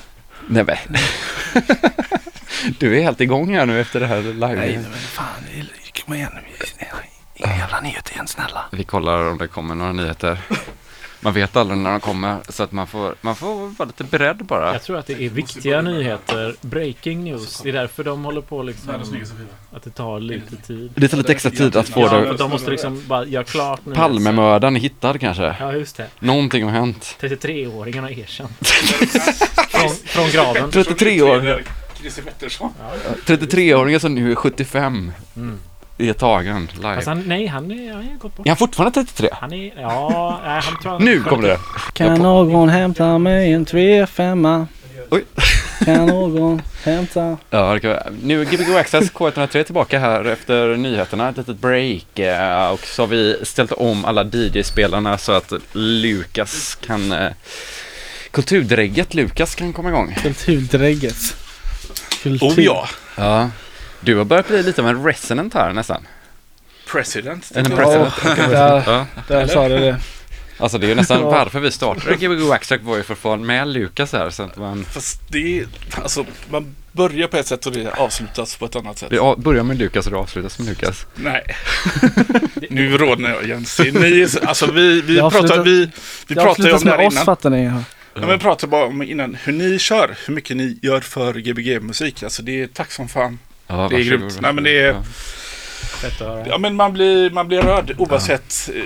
Nej 0.46 0.64
men. 0.64 0.76
Du 2.78 2.98
är 2.98 3.02
helt 3.02 3.20
igång 3.20 3.54
här 3.54 3.66
nu 3.66 3.80
efter 3.80 4.00
det 4.00 4.06
här 4.06 4.22
live. 4.22 4.54
Nej, 4.54 4.78
men 4.82 4.98
fan. 4.98 5.26
Kom 6.06 6.14
igen 6.14 6.30
nu. 6.34 6.66
Inga 7.34 7.56
jävla 7.56 7.80
nyheter 7.80 8.12
igen, 8.12 8.26
snälla. 8.26 8.64
Vi 8.72 8.84
kollar 8.84 9.24
om 9.30 9.38
det 9.38 9.48
kommer 9.48 9.74
några 9.74 9.92
nyheter. 9.92 10.38
Man 11.20 11.32
vet 11.32 11.56
aldrig 11.56 11.78
när 11.78 11.90
de 11.90 12.00
kommer, 12.00 12.36
så 12.48 12.62
att 12.62 12.72
man 12.72 12.86
får, 12.86 13.14
man 13.20 13.36
får 13.36 13.54
vara 13.78 13.86
lite 13.86 14.04
beredd 14.04 14.36
bara. 14.36 14.72
Jag 14.72 14.82
tror 14.82 14.98
att 14.98 15.06
det 15.06 15.22
är 15.22 15.28
viktiga 15.28 15.82
nyheter. 15.82 16.54
Breaking 16.60 17.24
news. 17.24 17.60
Det 17.62 17.68
är 17.68 17.72
därför 17.72 18.04
de 18.04 18.24
håller 18.24 18.40
på 18.40 18.62
liksom... 18.62 18.94
Att 19.72 19.82
det 19.82 19.90
tar 19.90 20.20
lite 20.20 20.56
tid. 20.56 20.90
Det 20.94 21.08
tar 21.08 21.16
lite 21.16 21.32
extra 21.32 21.50
tid 21.50 21.76
att 21.76 21.88
få 21.88 22.00
Ja, 22.00 22.16
det. 22.16 22.26
för 22.26 22.38
de 22.38 22.50
måste 22.50 22.70
liksom 22.70 23.02
bara 23.06 23.24
göra 23.26 23.44
klart 23.44 23.80
nu. 23.84 23.94
Palmemördaren 23.94 24.76
är 24.76 24.80
hittad 24.80 25.18
kanske. 25.18 25.56
Ja, 25.60 25.72
just 25.72 25.96
det. 25.96 26.06
Någonting 26.20 26.64
har 26.64 26.70
hänt. 26.70 27.16
33-åringen 27.20 28.00
har 28.02 28.10
erkänt. 28.10 28.68
från, 29.68 29.90
från 30.04 30.30
graven. 30.30 30.70
33 30.70 31.22
år. 31.22 31.62
Christer 32.00 32.22
Pettersson. 32.22 32.70
33-åringen 33.26 33.98
som 33.98 34.14
nu 34.14 34.30
är 34.30 34.34
75 34.34 35.12
Mm. 35.36 35.58
Är 35.98 36.12
tagen 36.12 36.68
live. 36.76 36.94
Fast 36.94 37.06
han, 37.06 37.22
nej, 37.26 37.46
han 37.46 37.70
är, 37.70 37.92
han 37.92 38.02
är 38.02 38.14
gått 38.18 38.36
bort. 38.36 38.46
Är 38.46 38.50
han 38.50 38.56
fortfarande 38.56 38.94
33? 39.04 39.28
Han 39.32 39.52
är, 39.52 39.72
ja, 39.80 40.40
nej, 40.44 40.60
han 40.64 40.80
tror 40.82 40.92
han 40.92 41.04
Nu 41.04 41.20
kommer 41.22 41.48
det. 41.48 41.58
Kan 41.92 42.14
någon 42.18 42.68
hämta 42.68 43.18
mig 43.18 43.52
en 43.52 43.66
3-5? 43.66 44.66
Oj. 45.10 45.24
Kan 45.84 46.06
någon 46.06 46.62
hämta? 46.84 47.36
Ja, 47.50 47.74
det 47.74 47.80
kan 47.80 47.90
vara. 47.90 48.02
Nu 48.22 48.40
är 48.40 48.44
Gbg 48.44 48.76
Access 48.76 49.12
K103 49.12 49.62
tillbaka 49.64 49.98
här 49.98 50.24
efter 50.24 50.76
nyheterna, 50.76 51.28
ett 51.28 51.36
litet 51.36 51.58
break. 51.58 52.18
eh, 52.18 52.68
Och 52.70 52.80
så 52.86 53.02
har 53.02 53.06
vi 53.06 53.36
ställt 53.42 53.72
om 53.72 54.04
alla 54.04 54.24
DJ-spelarna 54.24 55.18
så 55.18 55.32
att 55.32 55.52
Lukas 55.72 56.74
kan... 56.86 57.12
eh, 57.12 57.30
Kulturdrägget 58.30 59.14
Lukas 59.14 59.54
kan 59.54 59.72
komma 59.72 59.88
igång. 59.88 60.14
Kulturdrägget. 60.22 61.16
Kultur. 62.22 62.46
Oh 62.48 62.60
ja. 62.64 62.88
Ja. 63.16 63.50
Du 64.00 64.16
har 64.16 64.24
börjat 64.24 64.48
bli 64.48 64.62
lite 64.62 64.82
av 64.82 64.88
en 64.88 65.04
resident 65.04 65.54
här 65.54 65.72
nästan. 65.72 66.06
President. 66.86 67.52
En 67.54 67.64
president. 67.64 68.14
Där, 68.36 68.82
Ja. 68.86 69.06
där 69.28 69.46
sa 69.46 69.68
du 69.68 69.78
det. 69.78 69.96
Alltså 70.60 70.78
det 70.78 70.86
är 70.86 70.88
ju 70.88 70.94
nästan 70.94 71.20
Ja. 71.20 71.30
varför 71.30 71.60
vi 71.60 71.70
startade 71.70 72.16
Gbg 72.16 72.50
Access 72.52 72.80
var 72.82 72.96
ju 72.96 73.02
för 73.02 73.12
att 73.12 73.18
få 73.18 73.36
med 73.36 73.68
Lukas 73.68 74.12
här 74.12 74.30
så 74.30 74.42
att 74.42 74.56
man... 74.56 74.84
Fast 74.84 75.20
det 75.28 75.58
är, 75.58 75.66
alltså 76.02 76.24
man 76.50 76.74
börjar 76.92 77.28
på 77.28 77.36
ett 77.36 77.46
sätt 77.46 77.66
och 77.66 77.72
det 77.72 77.90
avslutas 77.92 78.56
på 78.56 78.64
ett 78.64 78.76
annat 78.76 78.98
sätt. 78.98 79.12
Vi 79.12 79.34
börjar 79.38 79.62
med 79.62 79.78
Lukas 79.78 80.06
och 80.06 80.12
det 80.12 80.18
avslutas 80.18 80.58
med 80.58 80.68
Lukas. 80.68 81.06
Nej. 81.14 81.56
nu 82.70 82.98
rodnar 82.98 83.30
jag 83.30 83.44
igen. 83.44 83.64
Se, 83.64 83.92
Ni, 83.92 84.26
alltså 84.46 84.72
vi, 84.72 85.00
vi 85.00 85.18
pratar, 85.18 85.62
vi, 85.64 85.90
vi 86.26 86.34
pratar 86.34 86.64
ju 86.64 86.72
om 86.72 86.84
det 86.84 86.90
här 86.90 87.06
oss 87.06 87.12
innan. 87.12 87.24
fattar 87.24 87.50
ni. 87.50 87.64
Ja. 87.64 87.82
Ja, 88.14 88.20
men 88.20 88.30
vi 88.30 88.38
pratade 88.38 88.70
bara 88.70 88.84
om 88.84 89.02
innan 89.02 89.34
hur 89.44 89.52
ni 89.52 89.78
kör, 89.78 90.16
hur 90.26 90.34
mycket 90.34 90.56
ni 90.56 90.78
gör 90.82 91.00
för 91.00 91.34
Gbg-musik. 91.34 92.22
Alltså 92.22 92.42
det 92.42 92.62
är 92.62 92.66
tack 92.66 92.92
som 92.92 93.08
fan. 93.08 93.38
Ja, 93.68 93.88
Det 93.90 93.96
är 93.96 94.04
grymt. 94.04 94.38
Nej, 94.40 94.52
men 94.52 94.64
det 94.64 94.78
är- 94.78 95.02
Ja. 96.20 96.44
Ja 96.48 96.58
men 96.58 96.76
man 96.76 96.92
blir, 96.92 97.30
man 97.30 97.48
blir 97.48 97.62
rörd 97.62 97.94
oavsett 97.98 98.70
eh, 98.74 98.82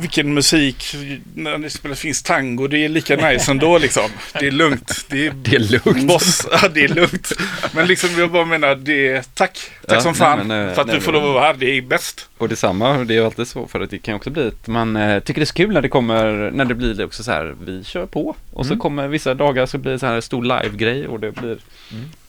vilken 0.00 0.34
musik. 0.34 0.94
När 1.34 1.58
det 1.58 1.70
spelar 1.70 1.94
finns 1.94 2.22
tango, 2.22 2.66
det 2.66 2.84
är 2.84 2.88
lika 2.88 3.16
nice 3.16 3.50
ändå 3.50 3.78
liksom. 3.78 4.10
Det 4.40 4.46
är 4.46 4.50
lugnt. 4.50 5.06
Det 5.10 5.26
är, 5.26 5.30
Det 5.42 5.56
är 5.56 5.58
lugnt. 5.60 6.06
Boss, 6.08 6.46
ja 6.62 6.68
det 6.74 6.84
är 6.84 6.88
lugnt. 6.88 7.32
Men 7.72 7.86
liksom 7.86 8.10
jag 8.18 8.30
bara 8.30 8.44
menar, 8.44 8.74
det 8.74 9.08
är 9.08 9.22
tack. 9.34 9.58
Tack 9.86 9.96
Ja, 9.96 10.00
som 10.00 10.10
nej, 10.12 10.18
fan 10.18 10.46
men, 10.46 10.68
eh, 10.68 10.74
för 10.74 10.80
att 10.80 10.86
nej, 10.86 10.96
du 10.96 11.02
får 11.02 11.12
lov 11.12 11.24
att 11.26 11.34
vara 11.34 11.44
här. 11.44 11.54
Det 11.58 11.66
är 11.78 11.82
bäst. 11.82 12.28
Och 12.38 12.48
detsamma, 12.48 13.04
det 13.04 13.14
är 13.14 13.18
ju 13.18 13.24
alltid 13.24 13.46
så 13.48 13.66
för 13.66 13.80
att 13.80 13.90
det 13.90 13.98
kan 13.98 14.14
också 14.14 14.30
bli 14.30 14.48
att 14.48 14.66
man 14.66 14.96
eh, 14.96 15.20
tycker 15.20 15.40
det 15.40 15.44
är 15.44 15.46
så 15.46 15.54
kul 15.54 15.70
när 15.72 15.82
det 15.82 15.88
kommer, 15.88 16.50
när 16.50 16.64
det 16.64 16.74
blir 16.74 17.04
också 17.04 17.22
så 17.24 17.30
här, 17.32 17.54
vi 17.64 17.84
kör 17.84 18.06
på. 18.06 18.36
Och 18.52 18.66
så 18.66 18.72
Mm. 18.72 18.80
kommer 18.80 19.08
vissa 19.08 19.34
dagar 19.34 19.66
så 19.66 19.78
blir 19.78 19.92
det 19.92 19.98
så 19.98 20.06
här 20.06 20.20
stor 20.20 20.42
live-grej 20.42 21.08
och 21.08 21.20
det 21.20 21.32
blir, 21.32 21.58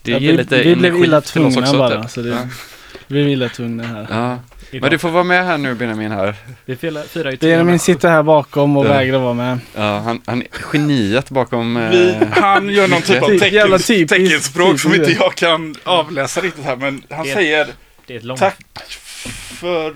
det 0.03 0.11
Ja, 0.11 0.17
ger 0.17 0.31
vi- 0.31 0.37
lite 0.37 0.63
vi 0.63 0.75
blev 0.75 0.95
illa 1.03 1.21
tvungna 1.21 1.59
också, 1.61 1.77
bara, 1.77 2.01
typ. 2.01 2.11
så 2.11 2.21
det- 2.21 2.29
ja. 2.29 2.47
Vi 3.07 3.21
är 3.23 3.27
illa 3.27 3.49
tvungna 3.49 3.83
här. 3.83 4.07
ja. 4.09 4.37
Men 4.81 4.89
du 4.91 4.97
får 4.97 5.09
vara 5.09 5.23
med 5.23 5.45
här 5.45 5.57
nu 5.57 5.75
Benjamin 5.75 6.11
här. 6.11 6.35
Vi 6.65 6.75
firar, 6.75 7.31
ju 7.31 7.37
Benjamin 7.37 7.79
sitter 7.79 8.09
här 8.09 8.23
bakom 8.23 8.77
och 8.77 8.85
Ja. 8.85 8.89
vägrar 8.89 9.19
vara 9.19 9.33
med. 9.33 9.59
Ja, 9.75 9.99
han, 9.99 10.21
han 10.25 10.41
är 10.41 10.47
geniet 10.73 11.29
bakom... 11.29 11.77
eh, 11.77 11.89
Vi, 11.89 12.17
han 12.31 12.69
gör 12.69 12.87
någon 12.87 13.01
typ 13.01 13.23
av 13.23 13.27
Typ, 13.27 13.39
teckenspråk 14.09 14.79
som 14.79 14.93
inte 14.93 15.11
jag 15.11 15.35
kan 15.35 15.75
avläsa 15.83 16.41
riktigt 16.41 16.65
här. 16.65 16.75
Men 16.75 17.03
han 17.09 17.25
Det- 17.25 17.33
säger 17.33 17.67
Det 18.07 18.13
är 18.13 18.17
ett 18.17 18.23
långt... 18.23 18.39
tack 18.39 18.57
för... 19.59 19.93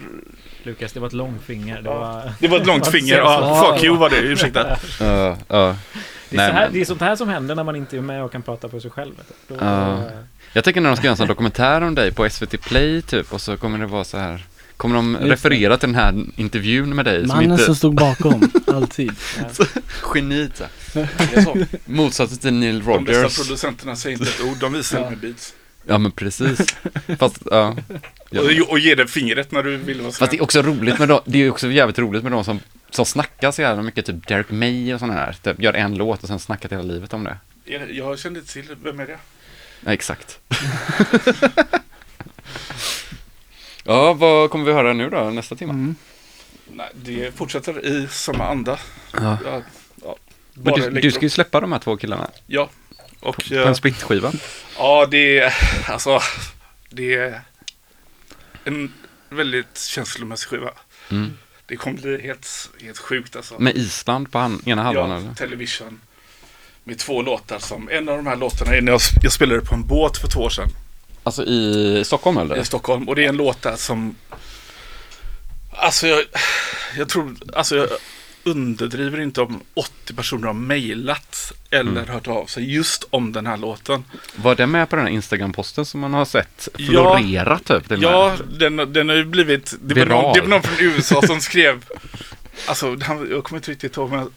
Lukas, 0.64 0.93
det 0.93 0.99
var 0.99 1.08
ett 1.08 1.14
långfinger. 1.14 1.82
Det 1.82 1.89
var... 1.89 2.32
Det 2.39 2.47
var 2.47 2.60
ett 2.60 2.68
långt 2.68 2.88
finger. 2.91 3.18
Ja, 3.18 3.72
fuck 3.74 3.84
you 3.84 3.97
var 3.97 4.10
det. 4.10 4.18
Ursäkta. 4.18 4.78
Ja, 4.99 5.38
ja. 5.47 5.76
Det 6.30 6.36
är, 6.36 6.38
Nej, 6.38 6.49
så 6.49 6.53
här, 6.53 6.63
men- 6.65 6.73
det 6.73 6.82
är 6.82 6.86
sånt 6.86 7.01
här 7.01 7.15
som 7.15 7.30
händer 7.30 7.55
när 7.55 7.63
man 7.63 7.75
inte 7.75 7.97
är 7.97 8.01
med 8.01 8.23
och 8.23 8.32
kan 8.32 8.41
prata 8.41 8.69
för 8.69 8.80
sig 8.80 8.91
själv. 8.91 9.13
Då, 9.47 9.55
Ja. 9.59 9.93
eh, 9.93 10.01
Jag 10.53 10.63
tänker 10.63 10.82
när 10.82 10.89
de 10.89 10.95
ska 10.95 11.05
göra 11.05 11.11
en 11.13 11.17
sån 11.17 11.28
dokumentär 11.28 11.82
om 11.82 11.95
dig 11.95 12.11
på 12.11 12.30
SVT 12.30 12.57
Play 12.61 13.01
typ 13.01 13.34
och 13.34 13.41
så 13.41 13.57
kommer 13.57 13.78
det 13.80 13.86
vara 13.86 14.03
så 14.03 14.17
här 14.17 14.45
Kommer 14.78 14.95
de 14.95 15.17
referera 15.17 15.78
till 15.78 15.89
den 15.89 15.95
här 15.95 16.13
intervjun 16.36 16.95
med 16.95 17.05
dig 17.05 17.19
som 17.19 17.28
Mannen 17.28 17.51
inte... 17.51 17.63
som 17.63 17.75
stod 17.75 17.95
bakom, 17.95 18.51
alltid. 18.67 19.11
Geniet 20.13 20.61
är 20.93 21.41
så. 21.43 21.57
Motsatsen 21.86 22.38
till 22.38 22.53
Neil 22.53 22.84
De 22.86 23.03
bästa 23.05 23.21
Rogers. 23.21 23.38
producenterna 23.38 23.95
säger 23.95 24.17
inte 24.19 24.30
ett 24.30 24.41
ord. 24.41 24.57
De 24.59 24.73
visar 24.73 25.09
med 25.09 25.17
beats. 25.19 25.53
Ja, 25.88 25.97
men 25.97 26.11
precis. 26.11 26.75
Fast, 27.19 27.38
ja. 27.51 27.75
Ja. 28.30 28.41
Och, 28.41 28.69
och 28.71 28.80
ge 28.80 28.95
det 28.95 29.07
fingret 29.07 29.51
när 29.51 29.63
du 29.63 29.78
vill 29.78 30.01
vara 30.01 30.11
Fast 30.11 30.32
det 30.32 30.38
är 30.38 30.43
också 30.43 30.61
roligt 30.61 30.99
med 30.99 31.07
de, 31.07 31.19
det 31.25 31.43
är 31.43 31.49
också 31.49 31.67
jävligt 31.71 31.99
roligt 31.99 32.23
med 32.23 32.32
de 32.32 32.43
som, 32.43 32.59
som 32.89 33.05
snackar 33.05 33.51
så 33.51 33.61
jävla 33.61 33.83
mycket, 33.83 34.05
typ 34.05 34.27
Derek 34.27 34.51
May 34.51 34.93
och 34.93 34.99
sådana 34.99 35.19
här. 35.19 35.33
Typ, 35.43 35.59
gör 35.61 35.73
en 35.73 35.95
låt 35.95 36.23
och 36.23 36.27
sen 36.27 36.39
snackar 36.39 36.69
hela 36.69 36.81
livet 36.83 37.13
om 37.13 37.23
det. 37.23 37.38
Jag, 37.65 37.91
jag 37.91 38.19
kände 38.19 38.39
inte 38.39 38.53
till, 38.53 38.75
vem 38.83 38.99
är 38.99 39.07
det? 39.07 39.17
Ja, 39.85 39.93
exakt. 39.93 40.39
ja, 43.83 44.13
vad 44.13 44.49
kommer 44.49 44.65
vi 44.65 44.73
höra 44.73 44.93
nu 44.93 45.09
då, 45.09 45.29
nästa 45.29 45.55
timme? 45.55 45.73
Mm. 45.73 45.95
Nej, 46.71 46.89
det 46.93 47.35
fortsätter 47.35 47.85
i 47.85 48.07
samma 48.07 48.47
anda. 48.47 48.79
Ja. 49.13 49.38
Ja, 49.45 49.61
ja. 50.03 50.15
Men 50.53 50.73
du, 50.73 50.89
du 50.89 51.11
ska 51.11 51.21
ju 51.21 51.29
släppa 51.29 51.59
de 51.59 51.71
här 51.71 51.79
två 51.79 51.97
killarna 51.97 52.29
Ja. 52.47 52.69
Och 53.19 53.43
på 53.49 53.55
eh, 53.55 53.67
en 53.67 53.75
splitskiva. 53.75 54.31
ja, 54.77 55.07
det 55.11 55.39
är 55.39 55.53
alltså, 55.88 56.19
det 56.89 57.15
är 57.15 57.41
en 58.63 58.93
väldigt 59.29 59.79
känslomässig 59.79 60.47
skiva. 60.49 60.71
Mm. 61.11 61.38
Det 61.68 61.76
kommer 61.76 62.01
bli 62.01 62.22
helt, 62.22 62.70
helt 62.82 62.97
sjukt 62.97 63.36
alltså. 63.36 63.59
Med 63.59 63.78
Island 63.78 64.32
på 64.32 64.38
han, 64.38 64.61
ena 64.65 64.84
halvan 64.84 65.09
ja, 65.09 65.18
eller? 65.18 65.34
Television. 65.34 66.01
Med 66.84 66.99
två 66.99 67.22
låtar 67.22 67.59
som, 67.59 67.89
en 67.89 68.09
av 68.09 68.18
de 68.18 68.28
här 68.28 68.36
låtarna 68.36 68.76
är 68.76 68.82
när 68.82 68.91
jag, 68.91 69.01
jag 69.22 69.32
spelade 69.32 69.61
på 69.61 69.76
en 69.76 69.88
båt 69.88 70.18
för 70.18 70.28
två 70.28 70.39
år 70.39 70.49
sedan. 70.49 70.70
Alltså 71.24 71.45
i 71.45 72.03
Stockholm 72.05 72.38
eller? 72.38 72.57
i 72.57 72.65
Stockholm. 72.65 73.09
Och 73.09 73.15
det 73.15 73.26
är 73.26 73.30
en 73.30 73.38
låt 73.38 73.61
där 73.61 73.76
som... 73.76 74.15
Alltså 75.72 76.07
jag, 76.07 76.24
jag 76.97 77.09
tror, 77.09 77.36
alltså 77.53 77.76
jag 77.76 77.88
underdriver 78.47 79.19
inte 79.19 79.41
om 79.41 79.59
80 79.73 80.13
personer 80.13 80.47
har 80.47 80.53
mejlat 80.53 81.53
eller 81.69 81.91
Mm. 81.91 82.07
hört 82.07 82.27
av 82.27 82.45
sig 82.45 82.73
just 82.75 83.03
om 83.09 83.31
den 83.31 83.45
här 83.47 83.57
låten. 83.57 84.03
Var 84.35 84.55
det 84.55 84.67
med 84.67 84.89
på 84.89 84.95
den 84.95 85.05
här 85.05 85.11
Instagram-posten 85.13 85.85
som 85.85 85.99
man 85.99 86.13
har 86.13 86.25
sett 86.25 86.69
Ja. 86.77 87.17
florera 87.19 87.59
typ? 87.59 87.83
till 87.87 87.93
och 87.93 87.99
med? 88.01 88.09
Ja, 88.11 88.35
den, 88.59 88.93
den 88.93 89.09
har 89.09 89.15
ju 89.15 89.25
blivit... 89.25 89.73
Det 89.81 89.93
var, 89.93 90.05
någon, 90.05 90.33
det 90.33 90.41
var 90.41 90.47
någon 90.47 90.63
från 90.63 90.87
USA 90.87 91.21
som 91.21 91.41
skrev... 91.41 91.83
Alltså, 92.67 92.97
han, 93.01 93.27
jag 93.31 93.43
kommer 93.43 93.57
inte 93.59 93.71
riktigt 93.71 93.97
ihåg 93.97 94.09
men... 94.11 94.29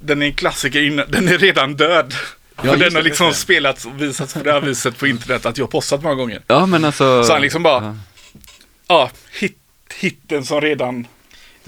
Den 0.00 0.22
är 0.22 0.26
en 0.26 0.34
klassiker, 0.34 0.82
innan, 0.82 1.06
den 1.10 1.28
är 1.28 1.38
redan 1.38 1.74
död. 1.76 2.14
Ja, 2.56 2.62
För 2.62 2.76
den 2.76 2.94
har 2.94 3.02
liksom 3.02 3.26
det. 3.28 3.34
spelats 3.34 3.84
och 3.86 4.02
visats 4.02 4.34
på 4.34 4.40
det 4.42 4.52
här 4.52 4.60
viset 4.60 4.98
på 4.98 5.06
internet 5.06 5.46
att 5.46 5.58
jag 5.58 5.64
har 5.64 5.70
postat 5.70 6.02
många 6.02 6.14
gånger. 6.14 6.42
Ja, 6.46 6.66
men 6.66 6.84
alltså... 6.84 7.24
Så 7.24 7.32
han 7.32 7.42
liksom 7.42 7.62
bara, 7.62 7.84
Ja. 7.84 7.94
ja, 8.88 9.10
hit, 9.40 9.58
hitten 10.00 10.44
som 10.44 10.60
redan 10.60 11.06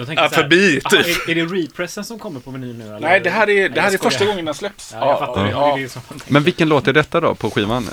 Jag 0.00 0.06
tänker 0.06 0.22
är 0.24 0.28
så 0.28 0.34
här, 0.34 0.42
förbi 0.42 0.80
aha, 0.84 0.90
typ. 1.02 1.28
är, 1.28 1.30
är 1.30 1.34
det 1.34 1.44
repressen 1.44 2.04
som 2.04 2.18
kommer 2.18 2.40
på 2.40 2.50
menyn 2.50 2.78
nu? 2.78 2.84
Eller? 2.86 3.00
Nej, 3.00 3.20
det 3.20 3.30
här 3.30 3.50
är, 3.50 3.68
det 3.68 3.80
här 3.80 3.94
är 3.94 3.98
första 3.98 4.24
gången 4.26 4.44
den 4.44 4.54
släpps. 4.54 4.90
Ja, 4.92 5.06
jag 5.10 5.18
fattar. 5.18 5.46
Ja, 5.46 5.50
Ja, 5.50 5.76
det 5.76 5.82
det. 6.24 6.30
Men 6.30 6.42
vilken 6.42 6.68
låt 6.68 6.88
är 6.88 6.92
detta 6.92 7.20
då 7.20 7.34
på 7.34 7.50
skivan? 7.50 7.84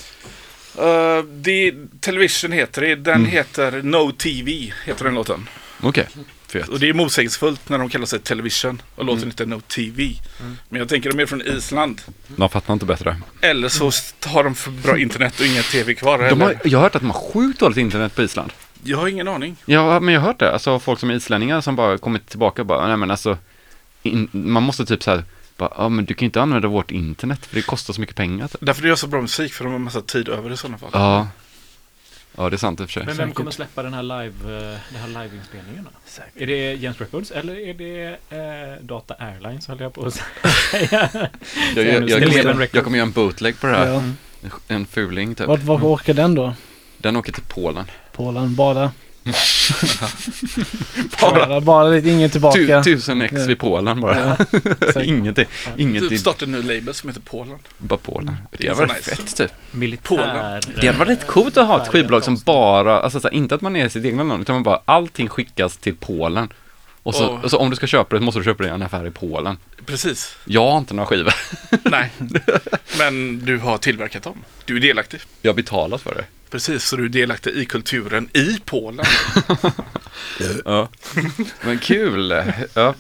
Uh, 0.82 1.24
det, 1.32 1.74
Television 2.02 2.52
heter 2.52 2.82
det. 2.82 2.96
Den 2.96 3.14
Mm. 3.16 3.26
heter 3.32 3.82
No 3.82 4.12
TV, 4.12 4.74
heter 4.86 5.06
den 5.06 5.14
låten. 5.14 5.50
Okej, 5.82 6.08
fet. 6.48 6.68
Och 6.68 6.80
det 6.80 6.90
är 6.90 6.94
motsägelsefullt 6.94 7.70
när 7.70 7.78
de 7.78 7.90
kallar 7.90 8.06
sig 8.06 8.20
Television 8.20 8.82
och 8.96 9.06
låten 9.06 9.18
Mm. 9.24 9.30
heter 9.32 9.46
No 9.46 9.62
TV. 9.62 10.14
Men 10.70 10.80
jag 10.80 10.90
tänker 10.90 11.12
de 11.12 11.20
är 11.22 11.26
från 11.26 11.42
Island. 11.42 12.02
De 12.28 12.50
fattar 12.50 12.74
inte 12.74 12.86
bättre. 12.86 13.22
Eller 13.42 13.70
så 13.70 13.92
har 14.26 14.44
de 14.44 14.56
för 14.56 14.72
bra 14.72 14.98
internet 14.98 15.40
och 15.40 15.46
ingen 15.46 15.64
TV 15.64 15.94
kvar. 15.94 16.30
De 16.30 16.42
har, 16.42 16.56
jag 16.64 16.78
har 16.80 16.84
hört 16.84 16.96
att 16.96 17.02
de 17.02 17.10
har 17.12 17.20
sjukt 17.32 17.60
dåligt 17.60 17.78
internet 17.78 18.16
på 18.16 18.24
Island. 18.24 18.52
Jag 18.84 18.98
har 18.98 19.08
ingen 19.08 19.28
aning. 19.28 19.56
Ja, 19.66 20.00
men 20.00 20.14
jag 20.14 20.22
har 20.22 20.28
hört 20.28 20.40
det. 20.40 20.54
Alltså 20.54 20.80
folk 20.80 21.00
som 21.00 21.10
är 21.10 21.14
islänningar 21.16 21.62
som 21.62 21.76
bara 21.76 21.98
kommit 21.98 22.28
tillbaka 22.30 22.62
och 22.62 22.66
bara, 22.66 22.88
nej 22.88 22.98
men 22.98 23.12
alltså, 23.12 23.38
in, 24.04 24.30
man 24.32 24.64
måste 24.64 24.86
typ 24.86 25.04
så 25.04 25.12
här, 25.12 25.24
bara, 25.58 25.74
ja 25.78 25.90
men 25.90 26.06
du 26.06 26.14
kan 26.14 26.26
ju 26.26 26.26
inte 26.26 26.42
använda 26.42 26.68
vårt 26.68 26.92
internet 26.92 27.46
för 27.46 27.56
det 27.56 27.62
kostar 27.62 27.94
så 27.94 28.02
mycket 28.02 28.16
pengar. 28.16 28.48
Typ. 28.48 28.58
Därför 28.62 28.82
det 28.82 28.88
gör 28.88 28.96
så 28.96 29.08
bra 29.08 29.22
musik, 29.22 29.54
för 29.54 29.64
de 29.64 29.74
har 29.74 29.80
massa 29.80 30.02
tid 30.02 30.30
över 30.30 30.52
i 30.52 30.58
sådana 30.58 30.78
fall. 30.78 30.90
Ja. 30.94 31.28
Ja, 32.40 32.50
det 32.50 32.56
är 32.56 32.58
sant 32.58 32.80
i 32.80 32.84
och 32.84 32.88
för 32.90 32.94
sig. 32.94 33.06
Men 33.06 33.18
vem 33.18 33.32
kommer 33.32 33.52
släppa 33.52 33.84
den 33.84 33.94
här 33.94 34.04
live, 34.04 34.58
eh, 34.58 34.78
den 34.92 35.02
här 35.02 35.08
liveinspelningen 35.24 35.84
då? 35.84 36.24
Är 36.44 36.48
det 36.48 36.74
Jens 36.74 37.00
Records 37.02 37.32
eller 37.32 37.60
är 37.60 37.74
det 37.74 38.08
eh, 38.30 38.84
Data 38.86 39.14
Airlines 39.20 39.68
höll 39.68 39.80
jag 39.80 39.94
på 39.94 40.06
att 40.06 40.14
säga? 40.14 40.20
Jag, 41.76 41.86
jag, 41.86 42.10
jag, 42.10 42.44
kommer, 42.44 42.70
jag 42.74 42.84
kommer 42.84 42.98
göra 42.98 43.06
en 43.08 43.12
bootleg 43.12 43.60
på 43.60 43.68
det 43.68 43.74
här. 43.76 43.88
Ja. 43.88 43.94
En- 43.94 44.16
En 44.68 44.86
fuling 44.86 45.36
typ. 45.36 45.48
Vart, 45.48 45.62
vart 45.64 45.84
åker 45.84 46.14
den 46.14 46.36
då? 46.36 46.54
Den 46.98 47.16
åker 47.16 47.32
till 47.34 47.44
Polen. 47.48 47.86
Polen, 48.18 48.56
bara. 48.56 48.92
bara, 51.22 51.62
bara 51.62 51.88
lite, 51.90 52.10
ingen 52.10 52.30
Tu, 52.30 52.32
tillbaka. 52.32 52.84
tusen 52.84 53.22
ex 53.22 53.34
vid 53.34 53.60
Polen 53.60 54.02
bara. 54.02 54.20
Ja, 54.52 54.60
exakt. 54.82 55.06
Ingenting. 55.06 55.46
Ingenting. 55.78 56.10
Du 56.10 56.18
startar 56.18 56.46
en 56.46 56.52
ny 56.52 56.62
label 56.62 56.94
som 56.94 57.10
heter 57.10 57.22
Polen. 57.22 57.58
Bara 57.78 58.00
Polen. 58.04 58.36
Det 58.52 58.68
är 58.68 58.74
hade 58.74 58.86
varit 58.86 58.98
nice. 59.08 59.16
fett 59.16 59.36
typ. 59.36 59.52
Militär... 59.72 60.04
Polen. 60.08 60.62
Det 60.82 60.88
hade 60.88 61.00
varit 61.00 61.10
rätt 61.10 61.28
coolt 61.28 61.58
att 61.58 61.68
ha 61.68 61.82
ett 61.84 61.88
skivbolag 61.88 62.24
som 62.24 62.38
bara, 62.46 63.00
alltså 63.00 63.20
så 63.20 63.28
här, 63.28 63.36
inte 63.36 63.56
att 63.56 63.62
man 63.62 63.76
är 63.76 63.90
sitt 63.90 64.06
egna 64.06 64.24
land, 64.24 64.42
utan 64.42 64.56
man 64.56 64.64
bara, 64.64 64.82
allting 64.86 65.30
skickas 65.30 65.78
till 65.78 65.96
Polen. 65.96 66.50
Och 67.04 67.16
så, 67.16 67.26
Och- 67.28 67.44
och 67.44 67.52
så 67.52 67.58
om 67.58 67.70
du 67.70 67.76
ska 67.76 67.88
köpa 67.88 68.16
det 68.16 68.22
måste 68.22 68.40
du 68.40 68.44
köpa 68.44 68.64
det 68.64 68.70
i 68.70 68.72
en 68.72 68.82
affär 68.82 69.08
i 69.08 69.12
Polen. 69.12 69.58
Precis. 69.86 70.36
Jag 70.46 70.72
har 70.72 70.78
inte 70.78 70.94
några 70.94 71.08
skivor. 71.08 71.34
Nej. 71.84 72.12
Men 72.98 73.46
du 73.46 73.58
har 73.58 73.78
tillverkat 73.78 74.24
dem. 74.24 74.38
Du 74.66 74.76
är 74.78 74.82
delaktig. 74.82 75.20
Jag 75.42 75.56
betalas 75.56 76.02
för 76.02 76.16
det. 76.16 76.24
Precis, 76.50 76.84
så 76.84 76.96
du 76.96 77.06
är 77.06 77.10
delaktig 77.10 77.52
i 77.52 77.66
kulturen 77.66 78.30
i 78.34 78.60
Polen. 78.66 79.06
Ja. 80.66 80.90
Men 81.62 81.80
kul. 81.80 82.44
Ja, 82.74 82.94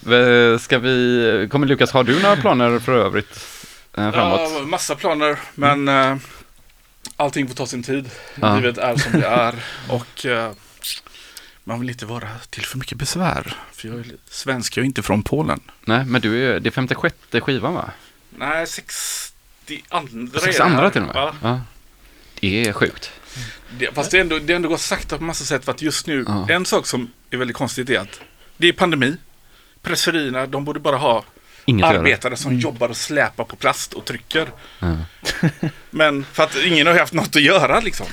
ska 0.60 0.80
vi, 0.80 1.48
kommer 1.52 1.68
Lukas, 1.68 1.91
har 1.91 2.04
du 2.04 2.20
några 2.22 2.36
planer 2.36 2.80
för 2.80 2.91
övrigt 2.91 3.39
eh, 3.98 4.12
framåt? 4.12 4.39
Ja, 4.54 4.60
massa 4.66 4.95
planer, 4.95 5.39
men 5.56 5.88
eh, 5.88 6.16
allting 7.16 7.48
får 7.48 7.56
ta 7.56 7.66
sin 7.68 7.84
tid. 7.84 8.10
Ja. 8.41 8.56
Livet 8.56 8.78
är 8.78 8.95
som 8.95 9.12
det 9.12 9.28
är 9.28 9.56
och 9.89 10.26
eh, 10.26 10.52
man 11.64 11.80
vill 11.80 11.89
inte 11.89 12.06
vara 12.06 12.28
till 12.50 12.66
för 12.66 12.78
mycket 12.78 12.98
besvär. 12.98 13.56
För 13.72 13.88
jag 13.88 13.98
är 14.00 14.06
svensk, 14.30 14.78
jag 14.78 14.82
är 14.84 14.86
inte 14.88 15.04
från 15.04 15.24
Polen. 15.24 15.60
Nej, 15.86 16.06
men 16.06 16.22
du 16.22 16.45
är, 16.45 16.60
det 16.60 16.70
är 16.70 16.72
56 16.72 17.16
skivan 17.32 17.74
va? 17.74 17.91
Nej, 18.30 18.68
62 18.68 19.76
andra 19.89 20.39
Sex 20.39 20.56
är 20.56 20.64
det 20.64 20.70
här. 20.70 20.76
andra 20.76 20.89
till 20.89 21.02
och 21.02 21.08
med? 21.08 21.34
Ja. 21.41 21.62
Det 22.39 22.68
är 22.68 22.74
sjukt. 22.74 23.12
Det, 23.80 23.96
fast 23.96 24.12
det 24.12 24.18
är, 24.18 24.22
ändå, 24.22 24.40
det 24.40 24.54
är 24.54 24.56
ändå 24.56 24.70
gått 24.70 24.82
sakta 24.82 25.18
på 25.18 25.24
massa 25.24 25.46
sätt 25.46 25.66
för 25.66 25.72
att 25.72 25.82
just 25.82 26.08
nu, 26.08 26.24
Ja. 26.28 26.48
en 26.50 26.66
sak 26.66 26.88
som 26.88 27.12
är 27.30 27.38
väldigt 27.38 27.58
konstigt 27.58 27.90
är 27.90 28.00
att 28.00 28.20
det 28.58 28.68
är 28.68 28.74
pandemi. 28.74 29.18
Presserierna, 29.82 30.46
de 30.46 30.66
borde 30.66 30.80
bara 30.80 30.98
ha 30.98 31.24
Inget 31.66 31.86
arbetare 31.86 32.36
som 32.38 32.60
jobbar 32.60 32.90
och 32.90 32.98
släpar 32.98 33.44
på 33.44 33.56
plast 33.56 33.94
och 33.94 34.06
trycker. 34.06 34.48
Ja. 34.80 34.98
Men 35.90 36.26
för 36.34 36.44
att 36.44 36.56
ingen 36.56 36.88
har 36.88 36.94
haft 37.00 37.14
något 37.14 37.36
att 37.36 37.42
göra 37.42 37.80
liksom. 37.80 38.08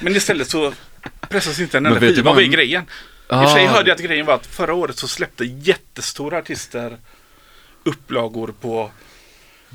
Men 0.00 0.16
istället 0.16 0.48
så 0.50 0.72
pressas 1.28 1.58
inte 1.60 1.78
en 1.78 1.86
enda 1.86 2.00
skiva. 2.00 2.32
vad- 2.32 2.42
är 2.42 2.46
grejen? 2.46 2.82
I 2.82 2.86
och 3.26 3.28
för 3.42 3.46
sig 3.46 3.66
Ah. 3.66 3.70
hörde 3.70 3.90
jag 3.90 3.94
att 3.96 4.02
grejen 4.02 4.26
var 4.26 4.34
att 4.34 4.46
förra 4.46 4.74
året 4.74 4.98
så 4.98 5.08
släppte 5.08 5.44
jättestora 5.44 6.38
artister 6.38 6.98
upplagor 7.84 8.54
på 8.60 8.90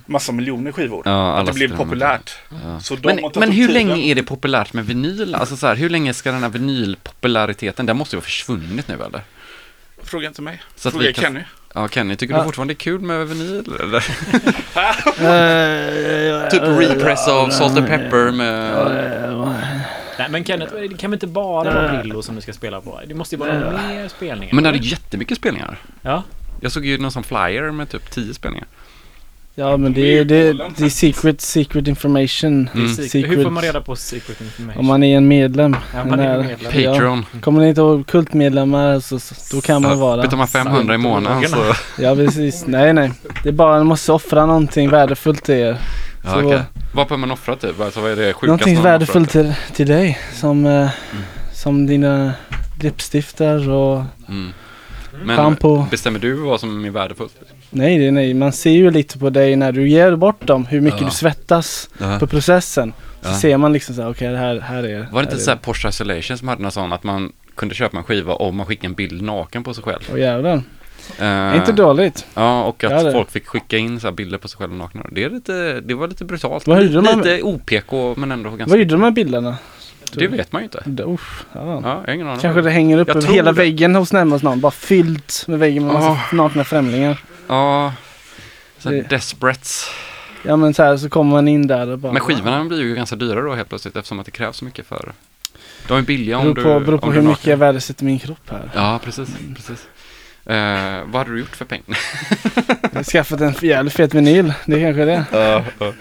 massa 0.06 0.32
miljoner 0.32 0.72
skivor. 0.72 1.02
Ja, 1.06 1.38
att 1.38 1.46
det 1.46 1.54
blev 1.54 1.78
populärt. 1.78 2.32
Ja. 2.64 2.80
Så 2.80 2.96
de 2.96 3.08
Men, 3.08 3.32
men 3.36 3.52
hur 3.52 3.68
tiden. 3.68 3.74
länge 3.88 4.02
är 4.12 4.16
det 4.16 4.24
populärt 4.24 4.74
med 4.74 4.86
vinyl? 4.86 5.36
Alltså 5.36 5.58
så 5.58 5.68
här, 5.68 5.76
hur 5.76 5.90
länge 5.90 6.14
ska 6.14 6.32
den 6.32 6.42
här 6.44 6.50
vinylpopulariteten, 6.50 7.86
den 7.86 7.98
måste 7.98 8.16
ju 8.16 8.18
ha 8.18 8.24
försvunnit 8.24 8.88
nu 8.88 8.94
eller? 8.94 9.22
Fråga 10.04 10.28
inte 10.28 10.42
mig. 10.42 10.62
Så 10.76 10.92
Fråga 10.92 11.14
kan- 11.14 11.24
Kenny. 11.24 11.40
Ja, 11.74 11.88
Kenny, 11.88 12.16
tycker 12.16 12.34
Ja. 12.34 12.40
du 12.40 12.46
fortfarande 12.46 12.74
det 12.74 12.78
är 12.78 12.80
kul 12.80 13.02
med 13.02 13.28
vinyl 13.28 13.72
eller? 13.80 14.06
Eh, 15.22 16.50
typ 16.50 16.62
repress 16.64 17.28
av 17.28 17.50
Salt 17.50 17.78
and 17.78 17.88
Pepper 17.88 18.32
med... 18.32 18.72
eh, 19.30 19.54
Nej, 20.20 20.28
men 20.30 20.46
Kenneth, 20.46 20.74
det 20.76 20.88
kan 20.98 21.12
väl 21.12 21.16
inte 21.16 21.28
bara 21.28 21.74
vara 21.74 21.88
Brillo 22.02 22.22
som 22.22 22.36
du 22.36 22.42
ska 22.42 22.54
spela 22.54 22.82
på? 22.82 23.00
Det 23.08 23.14
måste 23.14 23.36
ju 23.36 23.40
vara 23.40 23.54
mer 23.88 24.08
spelningar. 24.08 24.54
Men 24.56 24.64
det 24.64 24.70
hade 24.70 24.84
jättemycket 24.84 25.38
spelningar. 25.38 25.78
Ja. 26.02 26.24
Jag 26.62 26.72
såg 26.72 26.86
ju 26.86 26.98
någon 26.98 27.12
sån 27.12 27.24
flyer 27.24 27.72
med 27.72 27.90
typ 27.90 28.12
10 28.12 28.34
spelningar. 28.34 28.68
Ja 29.56 29.78
men 29.78 29.94
det 29.94 30.18
är, 30.20 30.26
det, 30.26 30.54
det 30.54 30.86
är 30.86 30.90
secret, 30.90 31.42
secret 31.42 31.88
information. 31.88 32.70
Mm. 32.74 32.88
Secret. 32.88 33.12
Secret. 33.12 33.38
Hur 33.38 33.44
får 33.44 33.50
man 33.52 33.64
reda 33.64 33.82
på 33.82 33.96
secret 33.96 34.42
information? 34.42 34.80
Om 34.80 34.86
man 34.86 35.04
är 35.04 35.18
en 35.18 35.28
medlem. 35.28 35.76
Ja, 35.94 36.06
man 36.06 36.20
är 36.20 36.40
En, 36.40 36.46
medlem. 36.46 36.82
Ja. 36.82 36.92
Patreon. 36.92 37.26
Kommer 37.42 37.62
ni 37.62 37.68
inte 37.70 37.82
ihåg 37.82 38.08
kultmedlemmar 38.08 39.00
så, 39.00 39.20
så 39.20 39.56
då 39.56 39.62
kan 39.62 39.82
man 39.82 40.00
vara. 40.00 40.18
Betalar 40.22 40.38
man 40.38 40.48
500 40.48 40.96
i 40.96 40.98
månaden 40.98 41.50
så... 41.50 41.74
Ja 42.02 42.16
precis. 42.16 42.64
Nej 42.68 42.94
nej. 42.94 43.12
Det 43.44 43.50
är 43.50 43.54
bara 43.54 43.78
man 43.78 43.88
måste 43.88 44.12
offra 44.12 44.46
någonting 44.46 44.90
värdefullt 44.90 45.44
till 45.44 45.56
er. 45.56 45.78
Ja, 46.24 46.30
Så- 46.34 46.46
okej. 46.46 46.62
Vad 46.94 47.08
behöver 47.08 47.18
man 47.18 47.32
offra 47.32 47.56
typ? 47.56 47.82
Alltså 47.82 48.02
vad 48.02 48.12
är 48.12 48.16
det 48.16 48.24
sjukaste 48.34 48.46
Någonting 48.48 48.82
värdefullt 48.82 49.30
till, 49.30 49.54
till 49.76 49.88
dig. 49.88 50.20
Som, 50.34 50.66
eh, 50.66 50.90
som 51.54 51.88
dina 51.88 52.34
läppstiftar 52.82 53.70
och 53.70 54.04
Mm. 54.30 54.54
Men 55.24 55.36
schampo. 55.38 55.86
bestämmer 55.92 56.20
du 56.20 56.34
vad 56.34 56.60
som 56.60 56.86
är 56.86 56.90
värdefullt? 56.90 57.36
Nej, 57.70 57.98
det 58.00 58.08
är 58.08 58.12
nej. 58.12 58.34
Man 58.34 58.52
ser 58.52 58.72
ju 58.72 58.92
lite 58.92 59.18
på 59.20 59.30
dig 59.30 59.56
när 59.56 59.72
du 59.72 59.90
ger 59.90 60.16
bort 60.16 60.48
dem. 60.48 60.66
Hur 60.66 60.82
mycket 60.82 61.02
Ja. 61.02 61.06
du 61.08 61.12
svettas 61.14 61.90
Ja. 61.98 62.20
på 62.20 62.28
processen. 62.28 62.94
Så 63.22 63.30
Ja. 63.30 63.34
ser 63.34 63.58
man 63.58 63.74
liksom 63.74 63.96
så 63.96 64.02
här, 64.02 64.10
okej 64.10 64.28
det 64.32 64.38
här, 64.38 64.60
här 64.60 64.84
är 64.84 64.98
Var 65.00 65.06
det 65.06 65.16
här 65.16 65.22
inte 65.24 65.36
är 65.36 65.38
så 65.40 65.52
här 65.52 65.58
Porsche 65.58 65.90
Isolation 65.90 66.38
som 66.38 66.48
hade 66.48 66.62
någon 66.62 66.72
sån 66.72 66.94
att 66.94 67.04
man 67.04 67.32
kunde 67.56 67.76
köpa 67.76 67.98
en 67.98 68.04
skiva 68.04 68.34
om 68.34 68.56
man 68.56 68.66
skickade 68.66 68.88
en 68.88 68.94
bild 68.94 69.22
naken 69.22 69.64
på 69.64 69.74
sig 69.74 69.84
själv? 69.84 70.00
Åh 70.14 70.20
jävlar. 70.20 70.62
Eh, 71.20 71.56
Inte 71.58 71.72
dåligt. 71.72 72.26
Ja, 72.34 72.64
och 72.64 72.84
att 72.84 72.92
Ja, 72.92 73.04
det- 73.04 73.12
folk 73.12 73.32
fick 73.32 73.48
skicka 73.48 73.78
in 73.78 74.00
så 74.00 74.08
här 74.08 74.12
bilder 74.14 74.38
på 74.38 74.48
sig 74.48 74.58
själva 74.58 74.76
nakna. 74.76 75.06
Det, 75.12 75.24
är 75.24 75.30
lite, 75.30 75.82
det 75.82 75.94
var 75.94 76.08
lite 76.08 76.26
brutalt. 76.26 76.68
Vad 76.68 76.84
gjorde 76.84 77.02
de 77.02 77.18
lite 77.18 77.42
OPK, 77.44 77.92
men 78.18 78.32
ändå 78.32 78.50
ganska... 78.50 78.66
Vad 78.70 78.80
gjorde 78.80 78.92
de 78.92 79.02
med 79.02 79.14
bilderna? 79.14 79.58
Det 80.14 80.28
vet 80.28 80.52
man 80.52 80.62
ju 80.62 80.64
inte. 80.64 80.84
Det- 80.86 81.04
Uff, 81.04 81.46
ja. 81.54 81.82
Ja, 81.84 82.04
jag 82.06 82.16
ingen 82.16 82.28
aning. 82.28 82.40
Kanske 82.42 82.62
det 82.62 82.70
hänger 82.70 82.98
upp 82.98 83.08
Jag 83.08 83.18
över 83.18 83.26
tror 83.26 83.36
hela 83.36 83.52
det. 83.52 83.58
väggen 83.58 83.96
hos 83.96 84.12
hos 84.32 84.44
någon. 84.44 84.62
Bara 84.62 84.72
fyllt 84.72 85.44
med 85.48 85.60
väggen 85.60 85.86
med 85.86 85.94
massa 85.94 86.08
Ja. 86.32 86.38
nakna 86.38 86.64
främlingar. 86.64 87.24
Ja, 87.48 87.94
så 88.78 88.90
här 88.90 88.96
Det- 88.96 89.10
desperates. 89.10 89.86
Ja 90.44 90.56
men 90.56 90.74
så 90.74 90.84
här 90.84 90.98
så 90.98 91.10
kommer 91.10 91.32
man 91.32 91.48
in 91.48 91.68
där 91.68 91.90
och 91.90 92.00
bara... 92.00 92.12
Men 92.14 92.22
skivorna 92.22 92.66
blir 92.66 92.82
ju 92.82 92.96
ganska 92.96 93.16
dyra 93.16 93.42
då 93.42 93.54
helt 93.54 93.70
plötsligt 93.70 93.96
eftersom 93.96 94.20
att 94.20 94.26
det 94.26 94.32
krävs 94.32 94.58
så 94.58 94.66
mycket 94.66 94.86
för 94.88 95.12
De 95.88 95.98
är 95.98 96.02
billiga 96.02 96.38
om 96.38 96.44
Beror 96.44 96.56
du... 96.56 96.64
på, 96.64 96.80
beror 96.86 96.98
på 96.98 97.08
om 97.08 97.14
hur 97.14 97.20
är 97.20 97.28
mycket 97.28 97.46
jag 97.48 97.58
värdesätter 97.58 98.06
min 98.06 98.20
kropp 98.20 98.50
här. 98.52 98.70
Ja, 98.76 99.00
precis. 99.04 99.30
precis. 99.56 99.88
Eh, 100.46 101.00
vad 101.06 101.16
hade 101.16 101.32
du 101.32 101.40
gjort 101.40 101.56
för 101.56 101.66
pengar? 101.66 101.98
Jag 102.82 102.90
har 103.00 103.04
skaffat 103.04 103.42
en 103.42 103.54
jävligt 103.62 103.94
fet 103.94 104.14
vinyl. 104.14 104.54
Det 104.66 104.84
är 104.84 104.94
kanske 104.94 105.06
det. 105.06 105.94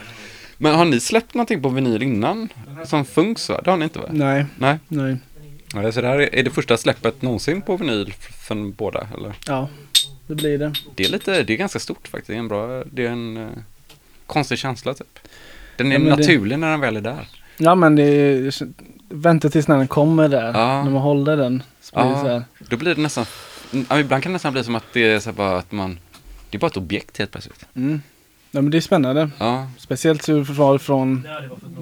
Men 0.59 0.75
har 0.75 0.85
ni 0.85 1.01
släppt 1.01 1.35
någonting 1.35 1.63
på 1.63 1.69
vinyl 1.69 2.03
innan? 2.03 2.49
Som 2.85 3.05
Funks 3.05 3.49
va? 3.49 3.61
Det 3.65 3.71
har 3.71 3.77
ni 3.79 3.85
inte 3.85 3.99
va? 3.99 4.09
Nej, 4.11 4.47
Nej. 4.59 4.79
nej. 4.89 5.17
Ja, 5.75 5.93
så 5.93 6.01
det 6.01 6.07
här 6.09 6.35
är 6.35 6.43
det 6.43 6.51
första 6.51 6.77
släppet 6.77 7.23
någonsin 7.23 7.63
på 7.63 7.77
vinyl 7.77 8.13
för 8.47 8.55
båda? 8.73 9.09
Eller? 9.19 9.33
Ja, 9.47 9.69
det 10.27 10.35
blir 10.35 10.59
det. 10.59 10.73
Det 10.95 11.05
är 11.05 11.09
lite, 11.09 11.43
det 11.43 11.53
är 11.53 11.57
ganska 11.57 11.79
stort 11.79 12.09
faktiskt. 12.09 12.27
Det 12.27 12.35
är 12.35 12.39
en 12.39 12.49
bra, 12.49 12.85
det 12.93 13.07
är 13.07 13.11
en 13.11 13.37
eh, 13.37 13.49
konstig 14.27 14.59
känsla 14.59 14.95
typ. 14.95 15.19
Den 15.77 15.87
är 15.87 15.93
Ja, 15.93 15.99
men 15.99 16.11
det- 16.11 16.17
naturlig 16.17 16.59
när 16.59 16.71
den 16.71 16.81
väl 16.81 16.97
är 16.97 17.01
där. 17.01 17.29
Ja 17.57 17.75
men 17.75 17.97
det 17.97 18.03
är... 18.03 18.53
Vänta 19.13 19.51
tills 19.51 19.69
när 19.69 19.77
den 19.79 19.89
kommer 19.89 20.29
där. 20.29 20.47
Ja. 20.47 20.85
När 20.85 20.91
man 20.91 21.03
håller 21.03 21.37
den. 21.37 21.63
Så 21.81 21.97
blir 21.97 22.05
Ja. 22.05 22.17
här. 22.17 22.45
Då 22.59 22.77
blir 22.77 22.95
det 22.95 23.01
nästan, 23.01 23.25
ibland 23.73 24.23
kan 24.23 24.23
det 24.23 24.29
nästan 24.33 24.53
bli 24.53 24.65
som 24.65 24.75
att 24.75 24.85
det 24.93 25.01
är 25.13 25.21
så 25.21 25.33
bara 25.33 25.59
att 25.59 25.73
man, 25.73 25.99
det 26.51 26.57
är 26.57 26.61
bara 26.61 26.67
ett 26.67 26.77
objekt 26.77 27.19
helt 27.19 27.31
plötsligt. 27.31 27.67
Mm. 27.75 28.03
Ja 28.51 28.61
men 28.61 28.71
det 28.71 28.77
är 28.77 28.81
spännande. 28.81 29.31
Ja, 29.39 29.67
Speciellt 29.79 30.29
hur 30.29 30.45
var 30.45 30.79
från 30.79 31.29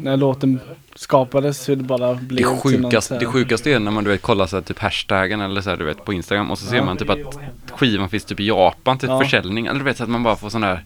när 0.01 0.17
låten 0.17 0.61
skapades. 0.95 1.69
Hur 1.69 1.77
det 1.77 1.83
bara 1.83 2.15
det, 2.15 2.21
blev 2.23 2.47
något 2.47 2.63
sjukaste, 2.63 3.15
här. 3.15 3.21
det 3.21 3.27
sjukaste 3.27 3.71
är 3.73 3.79
när 3.79 3.91
man 3.91 4.05
du 4.05 4.11
vet 4.11 4.23
kollar 4.23 4.47
så 4.47 4.57
här, 4.57 4.63
typ 4.63 4.79
hashtaggen 4.79 5.41
eller 5.41 5.61
så 5.61 5.71
här, 5.71 5.77
du 5.77 5.85
vet 5.85 6.05
på 6.05 6.13
Instagram 6.13 6.51
och 6.51 6.59
så 6.59 6.67
ser 6.67 6.77
Ja. 6.77 6.85
man 6.85 6.97
typ 6.97 7.11
att 7.11 7.39
skivan 7.71 8.09
finns 8.09 8.25
typ 8.25 8.41
i 8.41 8.47
Japan 8.47 8.99
till 8.99 9.09
Ja. 9.09 9.21
försäljning. 9.21 9.67
Eller 9.67 9.79
du 9.79 9.85
vet 9.85 9.97
så 9.97 10.03
att 10.03 10.09
man 10.11 10.23
bara 10.23 10.37
får 10.37 10.51
sån 10.51 10.61
där, 10.61 10.85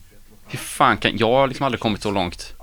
hur 0.49 0.59
fan 0.59 0.97
kan, 0.97 1.17
jag 1.17 1.33
har 1.33 1.47
liksom 1.49 1.67
aldrig 1.67 1.81
kommit 1.81 2.03
så 2.03 2.11
långt 2.11 2.55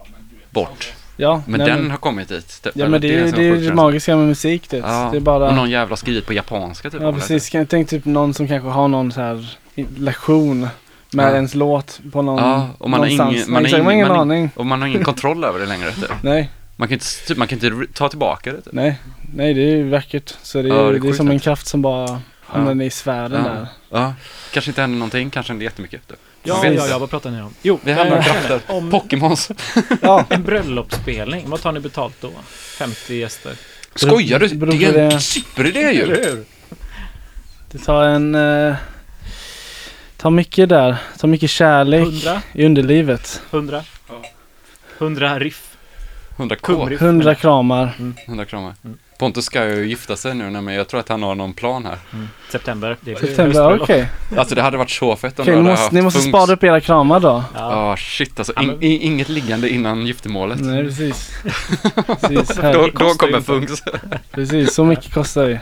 bort. 0.50 0.94
Ja, 1.18 1.42
Men 1.48 1.58
nej, 1.60 1.70
den 1.70 1.92
har 1.92 1.98
kommit 1.98 2.30
dit. 2.30 2.62
Typ, 2.64 2.72
Ja 2.76 2.88
men 2.88 3.02
det 3.02 3.08
är 3.08 3.26
ju 3.26 3.30
sån 3.32 3.40
det, 3.40 3.46
är 3.48 3.56
det 3.56 3.74
magiska 3.74 4.16
med 4.16 4.28
musik 4.28 4.70
det. 4.70 4.78
Ja, 4.78 5.10
Det 5.12 5.18
är 5.18 5.22
bara... 5.22 5.50
och 5.50 5.56
någon 5.56 5.70
jävla 5.70 5.96
skrivit 5.96 6.26
på 6.26 6.34
japanska 6.34 6.90
typ. 6.90 7.02
Ja 7.02 7.14
precis, 7.14 7.50
kan 7.50 7.60
jag 7.60 7.70
tänka 7.70 7.90
typ 7.90 8.06
någon 8.06 8.34
som 8.34 8.48
kanske 8.48 8.70
har 8.70 8.88
någon 8.88 9.12
så 9.12 9.22
här 9.22 9.58
lektion 9.98 10.68
med 11.12 11.26
Ja. 11.32 11.36
ens 11.36 11.56
låt 11.56 12.00
på 12.12 12.22
någon 12.22 12.38
Ja, 12.44 12.70
och 12.78 12.90
man 12.90 13.00
har 13.00 13.08
ingen- 13.08 13.18
man 13.18 13.36
man 13.48 13.66
har 13.66 13.70
ingen- 13.80 13.92
ingen 13.92 14.08
man 14.08 14.16
har 14.16 14.22
aning. 14.22 14.52
Och 14.56 14.66
man 14.66 14.82
har 14.82 14.88
ingen 14.88 15.04
kontroll 15.04 15.44
över 15.44 15.60
det 15.60 15.66
längre. 15.66 15.92
Typ. 15.92 16.12
Nej, 16.22 16.50
Man 16.76 16.88
kan 16.88 16.94
inte, 16.94 17.06
typ, 17.28 17.38
man 17.38 17.48
kan 17.48 17.60
inte 17.64 17.94
ta 17.94 18.10
tillbaka 18.10 18.52
det. 18.52 18.62
Typ. 18.62 18.74
nej, 18.74 19.00
nej 19.34 19.54
det 19.54 19.62
är 19.62 19.76
ju 19.76 19.90
vackert. 19.90 20.34
Så 20.42 20.62
det 20.62 20.70
är, 20.70 20.74
Ja, 20.74 20.82
det 20.84 20.98
är 20.98 21.00
det 21.00 21.10
är 21.10 21.14
som 21.14 21.30
en 21.32 21.40
kraft 21.40 21.68
som 21.68 21.82
bara 21.82 22.22
hamnar 22.46 22.84
i 22.86 22.90
sfären 22.90 23.32
Ja. 23.32 23.38
där. 23.52 23.68
Ja, 23.90 24.14
kanske 24.54 24.72
inte 24.72 24.82
händer 24.82 24.98
någonting, 24.98 25.30
kanske 25.30 25.52
händer 25.54 25.64
jättemycket. 25.64 26.08
Typ. 26.08 26.20
Ja, 26.44 26.66
ja, 26.66 26.88
ja, 26.88 27.00
vad 27.00 27.10
pratar 27.10 27.32
ni 27.32 27.42
om? 27.42 27.54
Jo, 27.62 27.80
Vi 27.84 27.92
hamnar 27.92 28.18
eh, 28.18 28.24
krafter. 28.24 28.60
om 28.68 28.92
Pokémons. 28.92 29.52
Ja, 30.02 30.26
en 30.30 30.44
bröllopsspelning. 30.44 31.44
Vad 31.50 31.62
tar 31.62 31.72
ni 31.72 31.80
betalt 31.80 32.16
då? 32.22 32.32
50 32.50 33.16
gäster. 33.16 33.54
Skojar 33.96 34.40
du? 34.40 34.48
Det 34.48 34.86
är 34.86 35.12
en 35.12 35.22
superidé 35.22 35.92
ju. 35.92 36.44
det 37.72 37.78
tar 37.78 38.04
en... 38.04 38.36
Eh, 38.36 38.76
tar 40.20 40.30
mycket 40.30 40.70
där. 40.70 40.98
Tar 41.20 41.28
mycket 41.28 41.50
kärlek 41.50 42.02
100? 42.02 42.42
i 42.54 42.66
underlivet. 42.66 43.42
100? 43.52 43.84
100 44.98 45.40
riff. 45.40 45.66
100 46.38 46.56
k. 46.56 46.62
Kumriff. 46.74 47.02
Hundra 47.02 47.36
kramar. 47.36 47.92
100 48.28 48.46
kramar. 48.46 48.74
Mm. 48.84 48.98
Pontus 49.20 49.46
ska 49.46 49.66
ju 49.70 49.88
gifta 49.88 50.16
sig 50.16 50.34
nu, 50.36 50.50
nej, 50.50 50.62
men 50.62 50.74
jag 50.74 50.88
tror 50.88 51.00
att 51.00 51.10
han 51.10 51.24
har 51.24 51.36
någon 51.36 51.54
plan 51.54 51.86
här. 51.86 51.98
September. 52.52 52.98
Det 53.02 53.12
är 53.12 53.16
September, 53.16 53.44
höstbröllop. 53.46 53.82
okej. 53.82 54.10
Alltså 54.38 54.56
det 54.56 54.62
hade 54.62 54.78
varit 54.78 54.90
så 54.90 55.16
fett 55.16 55.40
om 55.40 55.44
Okej, 55.44 55.54
du 55.56 55.62
ni 55.62 55.64
hade 55.64 55.70
måste, 55.72 55.84
haft 55.84 55.92
ni 55.94 56.02
måste 56.02 56.20
Funks. 56.20 56.30
spara 56.30 56.54
upp 56.54 56.64
era 56.64 56.82
kramar 56.82 57.20
då. 57.20 57.44
Ja. 57.56 57.72
Ja, 57.90 57.98
shit 57.98 58.40
alltså. 58.40 58.54
Ja, 58.56 58.62
In, 58.62 58.68
men- 58.68 58.84
i- 58.84 58.98
inget 59.06 59.30
liggande 59.30 59.70
innan 59.70 60.06
giftermålet. 60.08 60.60
Nej, 60.62 60.84
precis. 60.84 61.32
precis, 62.22 62.56
Då, 62.58 62.88
då 62.94 63.10
kommer. 63.14 63.42
Funks. 63.42 63.84
precis, 64.32 64.74
så 64.74 64.84
mycket 64.86 65.14
kostar 65.14 65.48
det. 65.48 65.60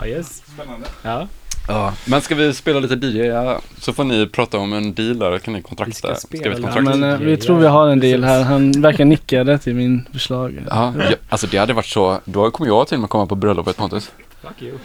Ja, 0.00 0.06
yes. 0.06 0.42
Spännande. 0.54 0.86
Ja. 1.02 1.28
Ja, 1.68 1.92
men 2.04 2.20
ska 2.20 2.34
vi 2.34 2.54
spela 2.54 2.80
lite 2.80 2.94
DJ? 3.06 3.18
Ja, 3.18 3.60
så 3.78 3.92
får 3.92 4.04
ni 4.04 4.26
prata 4.26 4.58
om 4.58 4.72
en 4.72 4.94
deal 4.94 5.18
där, 5.18 5.38
kan 5.38 5.52
ni 5.54 5.58
Vi 5.58 5.62
kontrakta. 5.62 5.94
ska 5.94 6.14
spela 6.14 6.52
ett 6.54 6.58
Ja, 6.62 6.72
kontrakt? 6.72 6.98
men 6.98 7.10
eh, 7.10 7.18
vi 7.18 7.36
tror 7.36 7.58
vi 7.58 7.66
har 7.66 7.88
en 7.88 8.00
deal 8.00 8.24
här. 8.24 8.42
Han 8.42 8.72
verkar 8.72 9.04
nickade 9.04 9.58
till 9.58 9.74
min 9.74 10.08
förslag. 10.12 10.62
Ja, 10.70 10.92
ja, 10.98 11.16
alltså 11.28 11.46
det 11.46 11.58
hade 11.58 11.72
varit 11.72 11.86
så, 11.86 12.20
då 12.24 12.50
kommer 12.50 12.70
jag 12.70 12.88
till 12.88 12.94
och 12.96 13.00
med 13.00 13.10
komma 13.10 13.26
på 13.26 13.34
bröllopet 13.34 13.76
Pontus. 13.76 14.10
Fuck 14.42 14.62
you. 14.62 14.78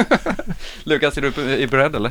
Lukas, 0.84 1.18
är 1.18 1.22
du 1.22 1.66
beredd 1.66 1.96
eller? 1.96 2.10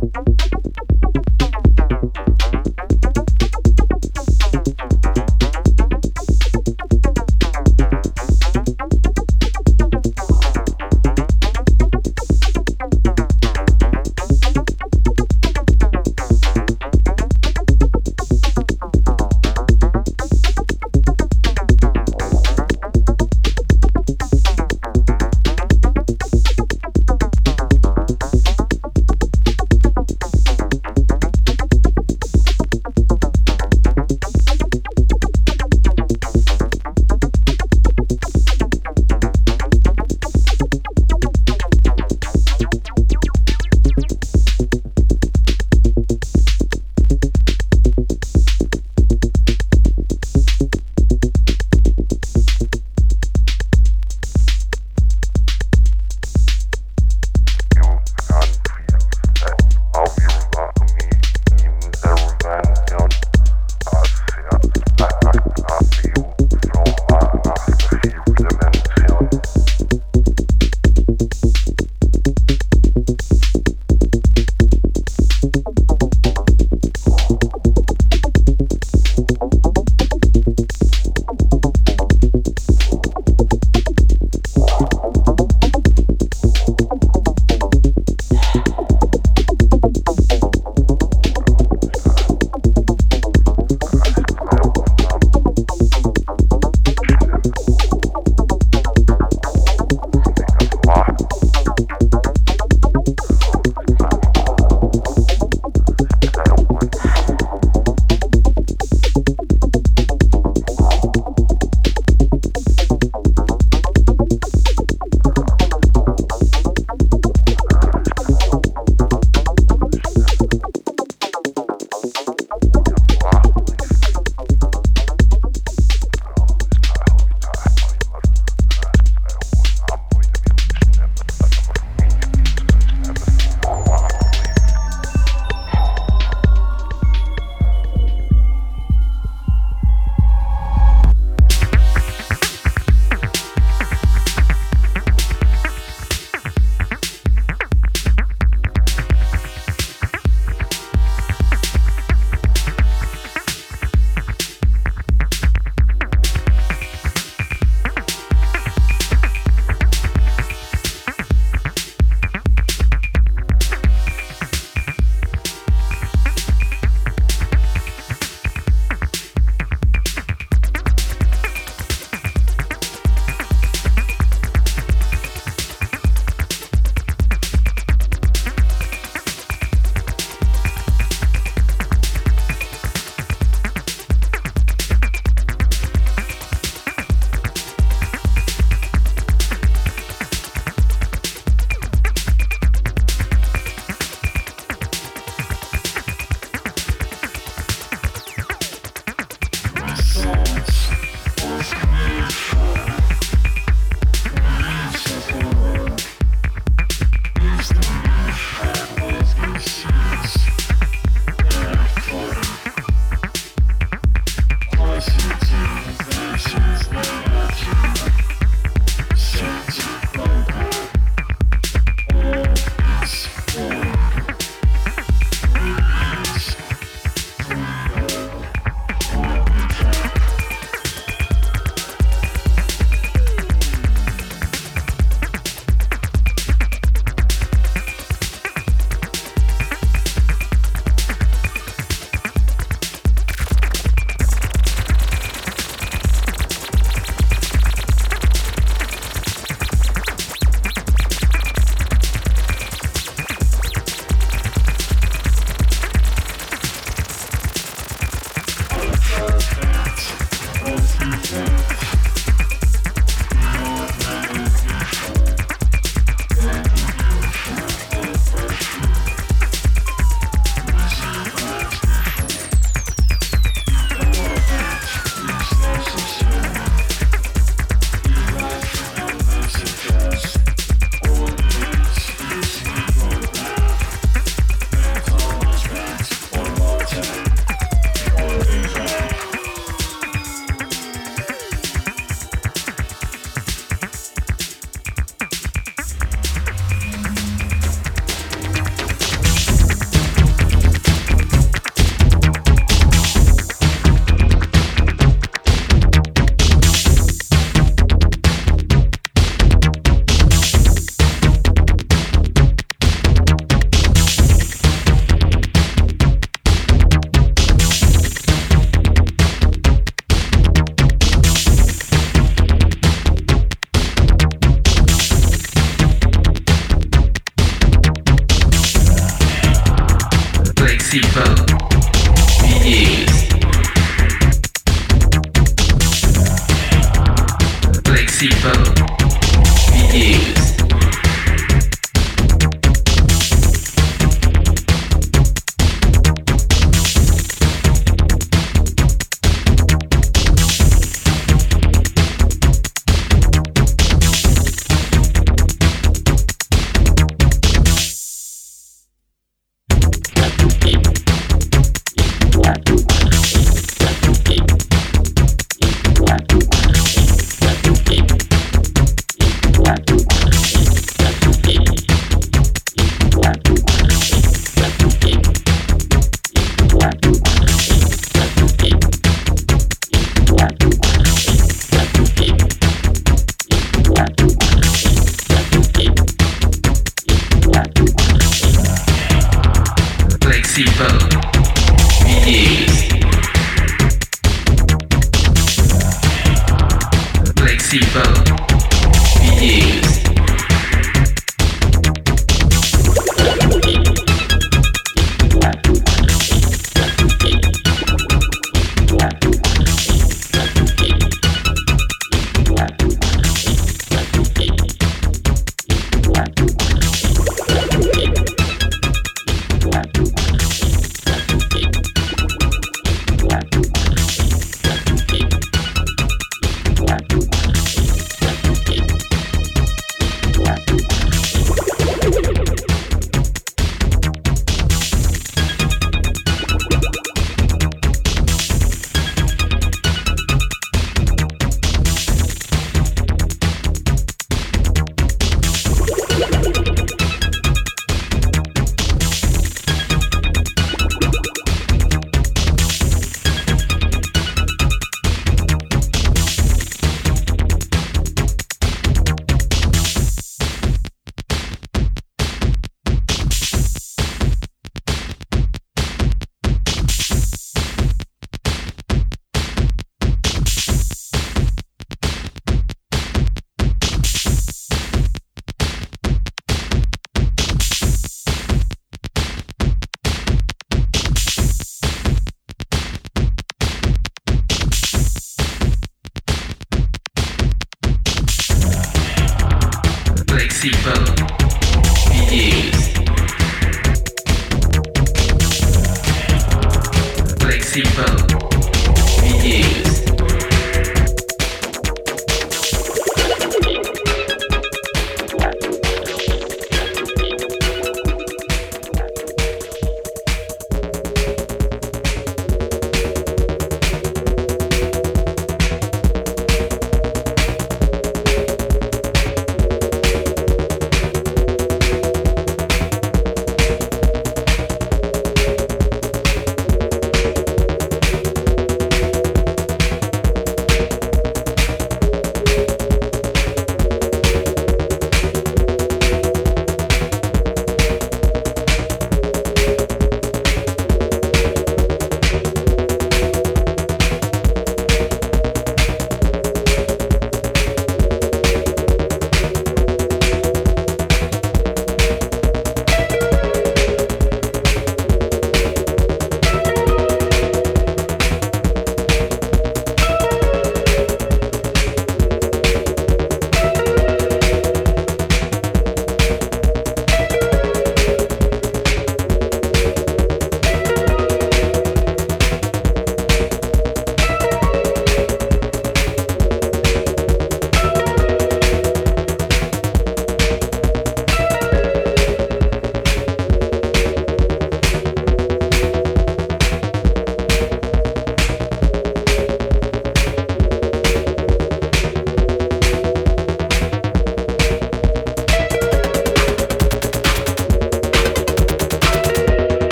thank 0.00 0.14
you 0.16 0.31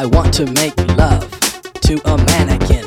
I 0.00 0.06
want 0.06 0.32
to 0.34 0.46
make 0.52 0.76
love 0.96 1.28
to 1.80 2.00
a 2.08 2.16
mannequin. 2.18 2.84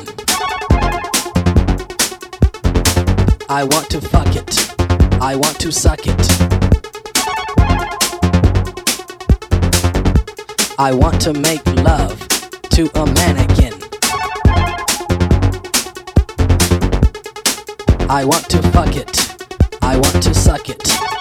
I 3.50 3.64
want 3.64 3.90
to 3.90 4.00
fuck 4.00 4.34
it. 4.34 4.74
I 5.20 5.36
want 5.36 5.60
to 5.60 5.70
suck 5.70 6.06
it. 6.06 6.26
I 10.78 10.94
want 10.94 11.20
to 11.20 11.34
make 11.34 11.66
love 11.84 12.18
to 12.76 12.90
a 12.98 13.04
mannequin. 13.04 13.74
I 18.08 18.24
want 18.24 18.48
to 18.48 18.62
fuck 18.72 18.96
it. 18.96 19.36
I 19.82 19.98
want 19.98 20.22
to 20.22 20.32
suck 20.32 20.70
it. 20.70 21.11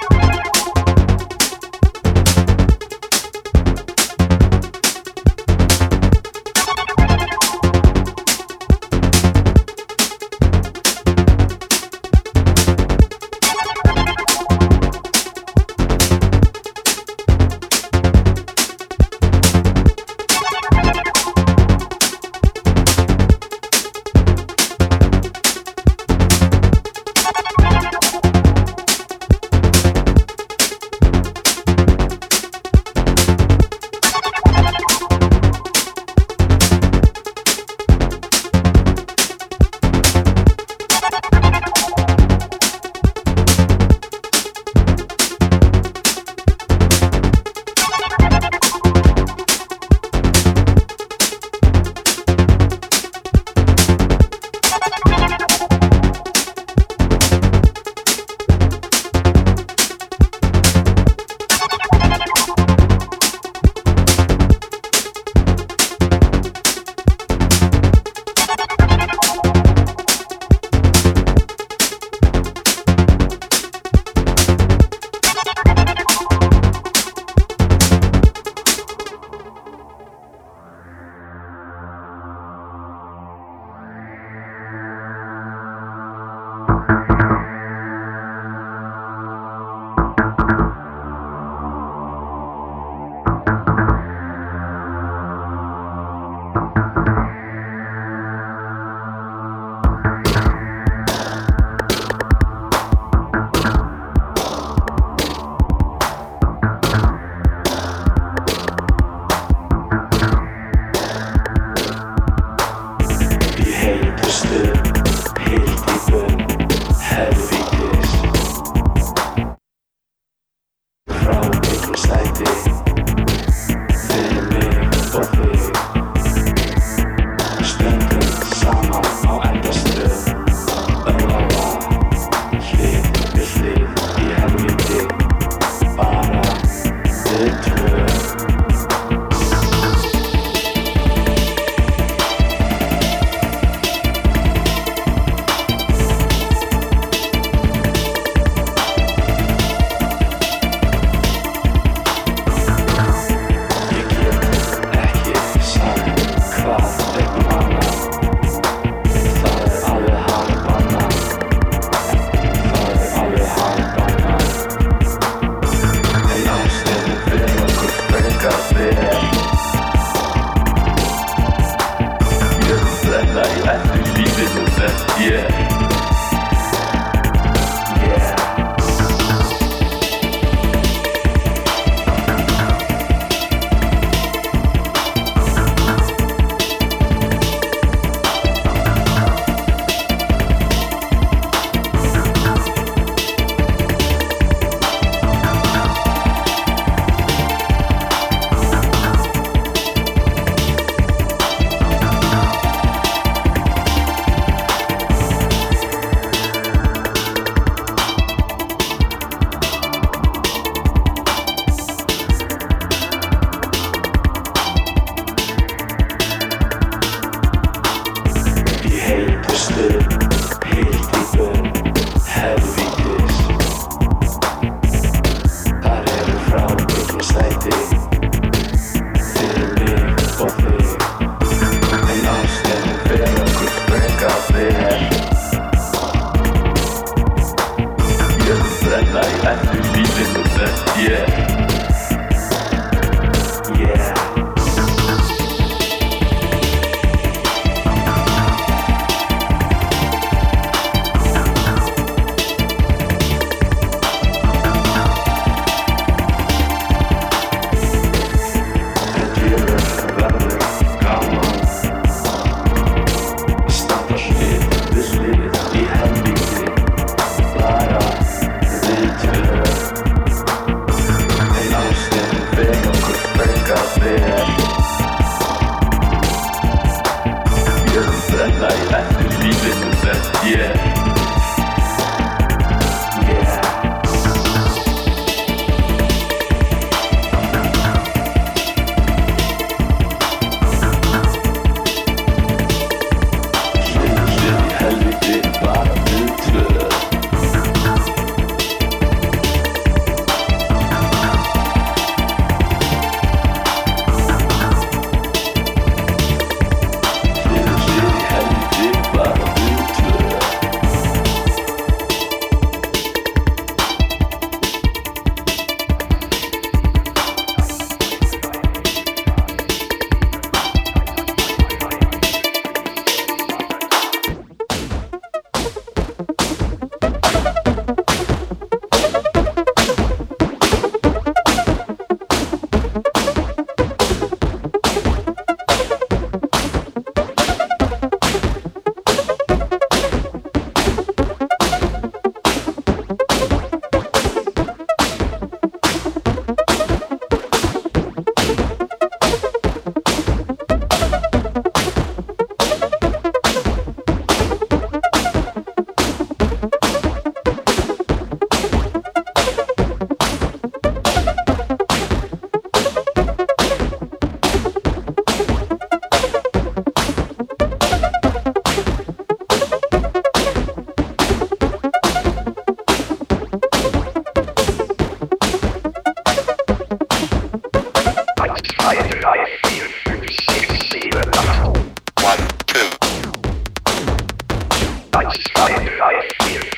Science, 385.22 385.52
science, 385.56 385.90
science, 386.00 386.71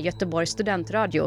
Göteborgs 0.00 0.50
studentradio. 0.50 1.24